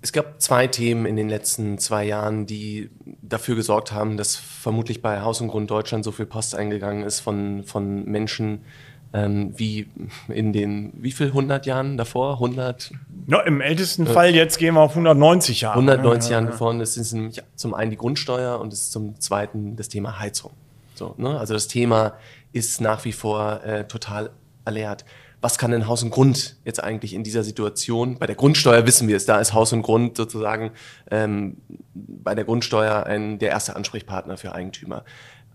Es 0.00 0.12
gab 0.12 0.40
zwei 0.40 0.68
Themen 0.68 1.06
in 1.06 1.16
den 1.16 1.28
letzten 1.28 1.78
zwei 1.78 2.04
Jahren, 2.04 2.46
die 2.46 2.90
dafür 3.20 3.56
gesorgt 3.56 3.92
haben, 3.92 4.16
dass 4.16 4.36
vermutlich 4.36 5.02
bei 5.02 5.22
Haus 5.22 5.40
und 5.40 5.48
Grund 5.48 5.70
Deutschland 5.70 6.04
so 6.04 6.12
viel 6.12 6.26
Post 6.26 6.54
eingegangen 6.54 7.02
ist 7.02 7.20
von, 7.20 7.64
von 7.64 8.04
Menschen 8.04 8.64
ähm, 9.12 9.54
wie 9.56 9.88
in 10.28 10.52
den, 10.52 10.92
wie 10.94 11.12
viel, 11.12 11.28
100 11.28 11.66
Jahren 11.66 11.96
davor? 11.96 12.34
100? 12.34 12.92
Ja, 13.26 13.40
Im 13.40 13.60
ältesten 13.60 14.06
äh, 14.06 14.10
Fall 14.10 14.34
jetzt 14.34 14.58
gehen 14.58 14.74
wir 14.74 14.80
auf 14.80 14.90
190 14.92 15.62
Jahre. 15.62 15.78
190 15.78 16.30
Jahren 16.30 16.46
davor. 16.46 16.70
Und 16.70 16.78
das 16.78 16.96
ist 16.96 17.12
nämlich 17.12 17.42
zum 17.56 17.74
einen 17.74 17.90
die 17.90 17.96
Grundsteuer 17.96 18.60
und 18.60 18.72
das 18.72 18.80
ist 18.82 18.92
zum 18.92 19.18
zweiten 19.20 19.76
das 19.76 19.88
Thema 19.88 20.20
Heizung. 20.20 20.52
So, 20.94 21.14
ne? 21.16 21.38
Also 21.38 21.54
das 21.54 21.68
Thema 21.68 22.14
ist 22.52 22.80
nach 22.80 23.04
wie 23.04 23.12
vor 23.12 23.64
äh, 23.64 23.86
total 23.86 24.30
alert 24.64 25.04
was 25.40 25.58
kann 25.58 25.70
denn 25.70 25.86
Haus 25.86 26.02
und 26.02 26.10
Grund 26.10 26.56
jetzt 26.64 26.82
eigentlich 26.82 27.14
in 27.14 27.22
dieser 27.22 27.44
Situation? 27.44 28.18
Bei 28.18 28.26
der 28.26 28.36
Grundsteuer 28.36 28.86
wissen 28.86 29.08
wir 29.08 29.16
es, 29.16 29.26
da 29.26 29.38
ist 29.38 29.52
Haus 29.52 29.72
und 29.72 29.82
Grund 29.82 30.16
sozusagen 30.16 30.72
ähm, 31.10 31.58
bei 31.94 32.34
der 32.34 32.44
Grundsteuer 32.44 33.06
ein, 33.06 33.38
der 33.38 33.50
erste 33.50 33.76
Ansprechpartner 33.76 34.36
für 34.36 34.52
Eigentümer. 34.52 35.04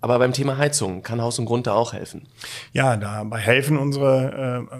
Aber 0.02 0.20
beim 0.20 0.34
Thema 0.34 0.58
Heizung 0.58 1.02
kann 1.02 1.22
Haus 1.22 1.40
und 1.40 1.46
Grund 1.46 1.68
da 1.68 1.74
auch 1.74 1.94
helfen? 1.94 2.28
Ja, 2.74 2.98
dabei 2.98 3.40
helfen 3.40 3.78
unsere 3.78 4.68
äh, 4.72 4.78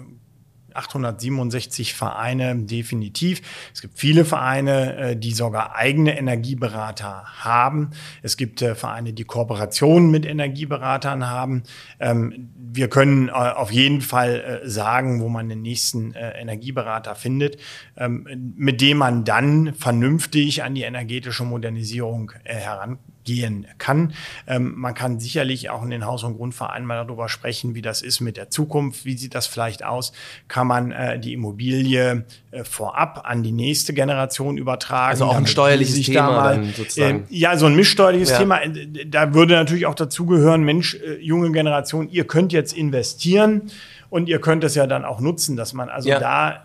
867 0.74 1.94
Vereine 1.94 2.56
definitiv. 2.56 3.42
Es 3.72 3.80
gibt 3.80 3.98
viele 3.98 4.24
Vereine, 4.24 4.96
äh, 4.96 5.16
die 5.16 5.32
sogar 5.32 5.76
eigene 5.76 6.18
Energieberater 6.18 7.24
haben. 7.44 7.90
Es 8.22 8.36
gibt 8.36 8.62
äh, 8.62 8.74
Vereine, 8.74 9.12
die 9.12 9.24
Kooperationen 9.24 10.10
mit 10.10 10.26
Energieberatern 10.26 11.28
haben. 11.28 11.62
Ähm, 12.00 12.50
wir 12.56 12.88
können 12.88 13.28
äh, 13.28 13.32
auf 13.32 13.72
jeden 13.72 14.00
Fall 14.00 14.60
sagen, 14.64 15.20
wo 15.20 15.28
man 15.28 15.48
den 15.48 15.62
nächsten 15.62 16.12
Energieberater 16.12 17.14
findet, 17.14 17.58
ähm, 17.96 18.26
mit 18.56 18.80
dem 18.80 18.98
man 18.98 19.24
dann 19.24 19.74
vernünftig 19.74 20.62
an 20.62 20.74
die 20.74 20.82
energetische 20.82 21.44
Modernisierung 21.44 22.32
herankommt 22.44 23.13
gehen 23.24 23.66
kann. 23.78 24.14
Ähm, 24.46 24.74
man 24.76 24.94
kann 24.94 25.20
sicherlich 25.20 25.70
auch 25.70 25.82
in 25.82 25.90
den 25.90 26.04
Haus- 26.04 26.24
und 26.24 26.36
Grundvereinen 26.36 26.86
mal 26.86 27.04
darüber 27.04 27.28
sprechen, 27.28 27.74
wie 27.74 27.82
das 27.82 28.02
ist 28.02 28.20
mit 28.20 28.36
der 28.36 28.50
Zukunft. 28.50 29.04
Wie 29.04 29.16
sieht 29.16 29.34
das 29.34 29.46
vielleicht 29.46 29.84
aus? 29.84 30.12
Kann 30.48 30.66
man 30.66 30.92
äh, 30.92 31.18
die 31.18 31.32
Immobilie 31.32 32.24
äh, 32.50 32.64
vorab 32.64 33.22
an 33.24 33.42
die 33.42 33.52
nächste 33.52 33.94
Generation 33.94 34.58
übertragen? 34.58 35.10
Also 35.10 35.24
auch 35.26 35.36
ein 35.36 35.46
steuerliches 35.46 36.00
Thema 36.02 36.30
mal, 36.30 36.56
dann 36.56 36.72
sozusagen. 36.72 37.24
Äh, 37.30 37.36
ja, 37.36 37.56
so 37.56 37.66
ein 37.66 37.74
mischsteuerliches 37.74 38.30
ja. 38.30 38.38
Thema. 38.38 38.62
Äh, 38.62 39.06
da 39.06 39.34
würde 39.34 39.54
natürlich 39.54 39.86
auch 39.86 39.94
dazugehören, 39.94 40.62
Mensch, 40.62 40.94
äh, 40.94 41.18
junge 41.20 41.50
Generation, 41.52 42.08
ihr 42.10 42.26
könnt 42.26 42.52
jetzt 42.52 42.72
investieren 42.72 43.70
und 44.10 44.28
ihr 44.28 44.40
könnt 44.40 44.64
es 44.64 44.74
ja 44.74 44.86
dann 44.86 45.04
auch 45.04 45.20
nutzen, 45.20 45.56
dass 45.56 45.72
man 45.72 45.88
also 45.88 46.08
ja. 46.08 46.20
da 46.20 46.64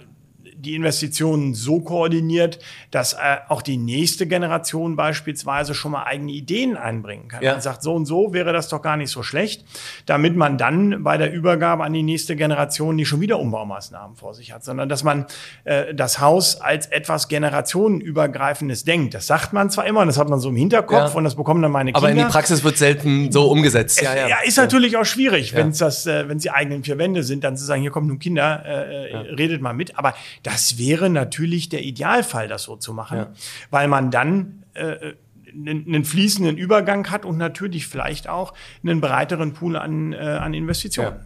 die 0.60 0.76
Investitionen 0.76 1.54
so 1.54 1.80
koordiniert, 1.80 2.60
dass 2.92 3.14
äh, 3.14 3.18
auch 3.48 3.62
die 3.62 3.78
nächste 3.78 4.28
Generation 4.28 4.96
beispielsweise 4.96 5.74
schon 5.74 5.94
mal 5.94 6.04
eigene 6.04 6.32
Ideen 6.32 6.76
einbringen 6.76 7.30
kann. 7.30 7.42
Ja. 7.42 7.54
Man 7.54 7.62
sagt, 7.62 7.82
so 7.82 7.94
und 7.94 8.06
so 8.06 8.34
wäre 8.34 8.52
das 8.52 8.68
doch 8.68 8.82
gar 8.82 8.98
nicht 8.98 9.10
so 9.10 9.24
schlecht, 9.24 9.66
damit 10.06 10.36
man 10.36 10.58
dann 10.58 11.04
bei 11.04 11.18
der 11.18 11.32
Übergabe 11.32 11.84
an 11.84 11.94
die 11.94 12.04
nächste 12.04 12.36
Generation 12.36 12.96
nicht 12.96 13.08
schon 13.08 13.22
wieder 13.22 13.40
Umbaumaßnahmen 13.40 14.18
vor 14.18 14.34
sich 14.34 14.52
hat, 14.52 14.64
sondern 14.64 14.90
dass 14.90 15.04
man 15.04 15.26
äh, 15.64 15.94
das 15.94 16.20
Haus 16.20 16.60
als 16.60 16.88
etwas 16.88 17.30
generationenübergreifendes 17.30 18.84
denkt. 18.84 19.14
Das 19.14 19.28
sagt 19.28 19.54
man 19.54 19.70
zwar 19.70 19.86
immer, 19.86 20.02
und 20.02 20.08
das 20.08 20.18
hat 20.18 20.30
man 20.30 20.40
so 20.40 20.50
im 20.50 20.56
Hinterkopf 20.58 21.12
ja. 21.12 21.18
und 21.18 21.24
das 21.24 21.36
bekommen 21.36 21.62
dann 21.62 21.72
meine 21.72 21.94
Kinder. 21.94 22.08
Aber 22.08 22.12
in 22.12 22.18
die 22.18 22.32
Praxis 22.32 22.64
wird 22.64 22.78
selten 22.78 23.32
so 23.32 23.50
umgesetzt. 23.50 24.02
Ja, 24.02 24.14
ja. 24.16 24.28
ja 24.28 24.38
ist 24.44 24.58
natürlich 24.58 24.98
auch 24.98 25.06
schwierig, 25.06 25.54
wenn 25.54 25.70
es 25.70 25.78
das, 25.78 26.06
äh, 26.06 26.28
wenn 26.28 26.40
sie 26.40 26.50
eigenen 26.50 26.84
vier 26.84 26.98
Wände 26.98 27.24
sind, 27.24 27.44
dann 27.44 27.56
zu 27.56 27.64
sagen, 27.64 27.82
hier 27.82 27.92
kommen 27.92 28.08
nun 28.08 28.20
Kinder, 28.20 28.64
äh, 28.66 29.12
äh 29.12 29.18
redet 29.36 29.62
mal 29.62 29.74
mit. 29.74 29.98
Aber 29.98 30.14
das 30.50 30.80
wäre 30.80 31.12
natürlich 31.12 31.70
der 31.70 31.84
Idealfall, 31.84 32.48
das 32.48 32.64
so 32.64 32.76
zu 32.76 32.92
machen, 32.92 33.18
ja. 33.18 33.34
weil 33.70 33.88
man 33.88 34.10
dann 34.10 34.64
äh, 34.74 35.14
einen 35.54 36.04
fließenden 36.04 36.58
Übergang 36.58 37.12
hat 37.12 37.24
und 37.24 37.38
natürlich 37.38 37.86
vielleicht 37.86 38.28
auch 38.28 38.56
einen 38.84 39.00
breiteren 39.00 39.54
Pool 39.54 39.76
an, 39.76 40.12
äh, 40.14 40.18
an 40.18 40.56
Investitionen. 40.56 41.20
Ja. 41.20 41.26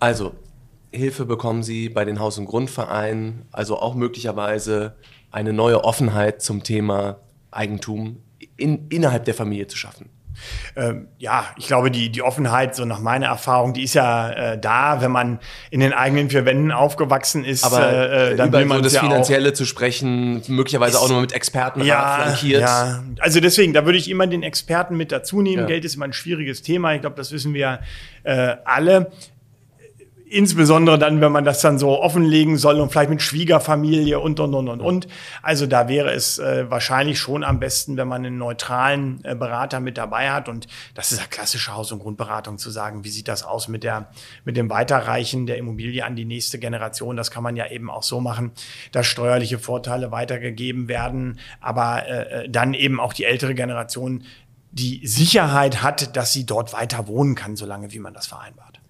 Also, 0.00 0.34
Hilfe 0.90 1.26
bekommen 1.26 1.62
Sie 1.62 1.88
bei 1.88 2.04
den 2.04 2.18
Haus- 2.18 2.38
und 2.38 2.46
Grundvereinen, 2.46 3.46
also 3.52 3.78
auch 3.78 3.94
möglicherweise 3.94 4.96
eine 5.30 5.52
neue 5.52 5.84
Offenheit 5.84 6.42
zum 6.42 6.64
Thema 6.64 7.20
Eigentum 7.52 8.20
in, 8.56 8.88
innerhalb 8.88 9.26
der 9.26 9.34
Familie 9.34 9.68
zu 9.68 9.76
schaffen. 9.76 10.10
Ähm, 10.76 11.08
ja, 11.18 11.44
ich 11.56 11.66
glaube, 11.66 11.90
die, 11.90 12.10
die 12.10 12.22
Offenheit, 12.22 12.74
so 12.74 12.84
nach 12.84 13.00
meiner 13.00 13.26
Erfahrung, 13.26 13.74
die 13.74 13.82
ist 13.82 13.94
ja 13.94 14.30
äh, 14.30 14.58
da, 14.58 15.00
wenn 15.00 15.10
man 15.10 15.38
in 15.70 15.80
den 15.80 15.92
eigenen 15.92 16.30
vier 16.30 16.44
Wänden 16.44 16.72
aufgewachsen 16.72 17.44
ist. 17.44 17.64
Aber 17.64 17.92
äh, 17.92 18.32
äh 18.32 18.36
dann 18.36 18.48
über 18.48 18.76
so 18.76 18.82
das 18.82 18.94
ja 18.94 19.00
Finanzielle 19.00 19.52
zu 19.52 19.64
sprechen, 19.64 20.42
möglicherweise 20.48 20.96
ist, 20.96 21.02
auch 21.02 21.08
nochmal 21.08 21.22
mit 21.22 21.32
Experten 21.32 21.82
ja, 21.82 22.20
flankiert. 22.22 22.62
Ja, 22.62 23.02
also 23.20 23.40
deswegen, 23.40 23.72
da 23.72 23.84
würde 23.84 23.98
ich 23.98 24.10
immer 24.10 24.26
den 24.26 24.42
Experten 24.42 24.96
mit 24.96 25.12
dazu 25.12 25.42
nehmen. 25.42 25.62
Ja. 25.62 25.66
Geld 25.66 25.84
ist 25.84 25.96
immer 25.96 26.06
ein 26.06 26.12
schwieriges 26.12 26.62
Thema. 26.62 26.94
Ich 26.94 27.00
glaube, 27.00 27.16
das 27.16 27.32
wissen 27.32 27.54
wir 27.54 27.80
äh, 28.24 28.56
alle 28.64 29.10
insbesondere 30.30 30.98
dann, 30.98 31.20
wenn 31.20 31.32
man 31.32 31.44
das 31.44 31.60
dann 31.60 31.78
so 31.78 32.00
offenlegen 32.00 32.56
soll 32.56 32.80
und 32.80 32.90
vielleicht 32.90 33.10
mit 33.10 33.22
Schwiegerfamilie 33.22 34.20
und 34.20 34.40
und 34.40 34.54
und 34.54 34.68
und 34.68 34.80
und. 34.80 35.08
Also 35.42 35.66
da 35.66 35.88
wäre 35.88 36.12
es 36.12 36.38
äh, 36.38 36.70
wahrscheinlich 36.70 37.18
schon 37.18 37.44
am 37.44 37.60
besten, 37.60 37.96
wenn 37.96 38.08
man 38.08 38.24
einen 38.24 38.38
neutralen 38.38 39.20
äh, 39.24 39.34
Berater 39.34 39.80
mit 39.80 39.98
dabei 39.98 40.30
hat 40.30 40.48
und 40.48 40.66
das 40.94 41.12
ist 41.12 41.20
ja 41.20 41.26
klassische 41.26 41.74
Haus- 41.74 41.92
und 41.92 42.00
Grundberatung 42.00 42.58
zu 42.58 42.70
sagen, 42.70 43.04
wie 43.04 43.10
sieht 43.10 43.28
das 43.28 43.42
aus 43.42 43.68
mit 43.68 43.84
der 43.84 44.10
mit 44.44 44.56
dem 44.56 44.70
Weiterreichen 44.70 45.46
der 45.46 45.56
Immobilie 45.56 46.04
an 46.04 46.16
die 46.16 46.24
nächste 46.24 46.58
Generation. 46.58 47.16
Das 47.16 47.30
kann 47.30 47.42
man 47.42 47.56
ja 47.56 47.70
eben 47.70 47.90
auch 47.90 48.02
so 48.02 48.20
machen, 48.20 48.52
dass 48.92 49.06
steuerliche 49.06 49.58
Vorteile 49.58 50.10
weitergegeben 50.10 50.88
werden, 50.88 51.38
aber 51.60 52.06
äh, 52.06 52.44
äh 52.44 52.48
dann 52.48 52.74
eben 52.74 53.00
auch 53.00 53.12
die 53.12 53.24
ältere 53.24 53.54
Generation 53.54 54.24
die 54.70 55.06
Sicherheit 55.06 55.82
hat, 55.82 56.16
dass 56.16 56.32
sie 56.32 56.44
dort 56.44 56.72
weiter 56.72 57.06
wohnen 57.06 57.34
kann, 57.34 57.56
solange 57.56 57.92
wie 57.92 57.98
man 57.98 58.14
das 58.14 58.26
vereinbart. 58.26 58.80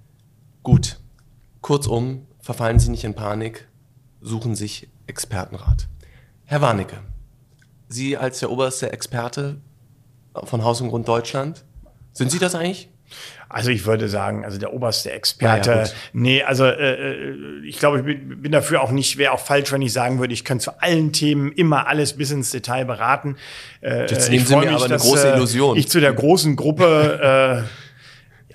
Gut, 0.62 0.98
Kurzum, 1.60 2.26
verfallen 2.40 2.78
Sie 2.78 2.90
nicht 2.90 3.04
in 3.04 3.14
Panik, 3.14 3.68
suchen 4.20 4.54
sich 4.54 4.88
Expertenrat. 5.06 5.88
Herr 6.44 6.60
Warnecke, 6.60 6.98
Sie 7.88 8.16
als 8.16 8.40
der 8.40 8.50
oberste 8.50 8.92
Experte 8.92 9.60
von 10.44 10.64
Haus 10.64 10.80
und 10.80 10.88
Grund 10.88 11.08
Deutschland, 11.08 11.64
sind 12.12 12.30
Sie 12.30 12.38
das 12.38 12.54
eigentlich? 12.54 12.90
Also 13.48 13.70
ich 13.70 13.86
würde 13.86 14.08
sagen, 14.08 14.44
also 14.44 14.58
der 14.58 14.74
oberste 14.74 15.10
Experte. 15.10 15.70
Ja, 15.70 15.82
ja, 15.84 15.90
nee, 16.12 16.42
also 16.42 16.66
äh, 16.66 17.30
äh, 17.30 17.34
ich 17.64 17.78
glaube, 17.78 17.98
ich 17.98 18.04
bin, 18.04 18.42
bin 18.42 18.52
dafür 18.52 18.82
auch 18.82 18.90
nicht, 18.90 19.16
wäre 19.16 19.32
auch 19.32 19.40
falsch, 19.40 19.72
wenn 19.72 19.80
ich 19.80 19.92
sagen 19.94 20.18
würde, 20.18 20.34
ich 20.34 20.44
könnte 20.44 20.64
zu 20.64 20.82
allen 20.82 21.12
Themen 21.12 21.50
immer 21.52 21.86
alles 21.86 22.12
bis 22.14 22.30
ins 22.30 22.50
Detail 22.50 22.84
beraten. 22.84 23.36
Äh, 23.80 24.02
Jetzt 24.02 24.28
nehmen 24.28 24.44
Sie 24.44 24.54
mir 24.54 24.66
mich, 24.66 24.70
aber 24.70 24.84
eine 24.84 24.98
große 24.98 25.30
äh, 25.30 25.36
Illusion. 25.36 25.78
Ich 25.78 25.88
zu 25.88 26.00
der 26.00 26.12
großen 26.12 26.56
Gruppe 26.56 27.64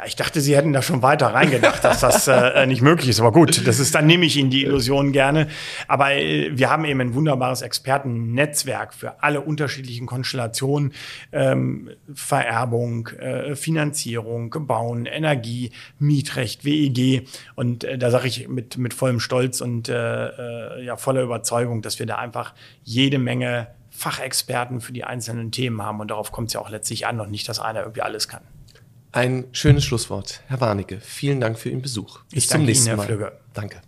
ich 0.05 0.15
dachte, 0.15 0.41
Sie 0.41 0.55
hätten 0.55 0.73
da 0.73 0.81
schon 0.81 1.01
weiter 1.01 1.27
reingedacht, 1.27 1.83
dass 1.83 2.01
das 2.01 2.27
äh, 2.27 2.65
nicht 2.65 2.81
möglich 2.81 3.09
ist. 3.09 3.19
Aber 3.19 3.31
gut, 3.31 3.65
das 3.67 3.79
ist, 3.79 3.95
dann 3.95 4.05
nehme 4.07 4.25
ich 4.25 4.37
Ihnen 4.37 4.49
die 4.49 4.63
Illusion 4.63 5.11
gerne. 5.11 5.47
Aber 5.87 6.13
äh, 6.13 6.51
wir 6.53 6.69
haben 6.69 6.85
eben 6.85 7.01
ein 7.01 7.13
wunderbares 7.13 7.61
Expertennetzwerk 7.61 8.93
für 8.93 9.23
alle 9.23 9.41
unterschiedlichen 9.41 10.05
Konstellationen. 10.05 10.93
Ähm, 11.31 11.89
Vererbung, 12.13 13.07
äh, 13.07 13.55
Finanzierung, 13.55 14.49
Bauen, 14.67 15.05
Energie, 15.05 15.71
Mietrecht, 15.99 16.65
WEG. 16.65 17.27
Und 17.55 17.83
äh, 17.83 17.97
da 17.97 18.11
sage 18.11 18.27
ich 18.27 18.47
mit, 18.47 18.77
mit 18.77 18.93
vollem 18.93 19.19
Stolz 19.19 19.61
und 19.61 19.89
äh, 19.89 20.27
äh, 20.27 20.85
ja, 20.85 20.97
voller 20.97 21.21
Überzeugung, 21.21 21.81
dass 21.81 21.99
wir 21.99 22.05
da 22.05 22.15
einfach 22.15 22.53
jede 22.83 23.19
Menge 23.19 23.67
Fachexperten 23.89 24.81
für 24.81 24.91
die 24.91 25.03
einzelnen 25.03 25.51
Themen 25.51 25.81
haben. 25.81 25.99
Und 25.99 26.09
darauf 26.09 26.31
kommt 26.31 26.47
es 26.47 26.53
ja 26.53 26.59
auch 26.59 26.69
letztlich 26.69 27.05
an 27.05 27.19
und 27.19 27.29
nicht, 27.31 27.47
dass 27.47 27.59
einer 27.59 27.81
irgendwie 27.81 28.01
alles 28.01 28.27
kann. 28.27 28.41
Ein 29.13 29.45
schönes 29.52 29.86
Schlusswort. 29.86 30.41
Herr 30.47 30.60
Warnecke, 30.60 30.99
vielen 30.99 31.39
Dank 31.39 31.60
für 31.60 31.69
Ihren 31.69 31.84
Besuch. 31.84 32.21
Bis 32.32 32.45
ich 32.45 32.49
zum 32.49 32.65
nächsten 32.65 32.88
Ihnen, 32.88 32.97
Mal. 32.97 33.06
Flügge. 33.06 33.39
Danke. 33.54 33.80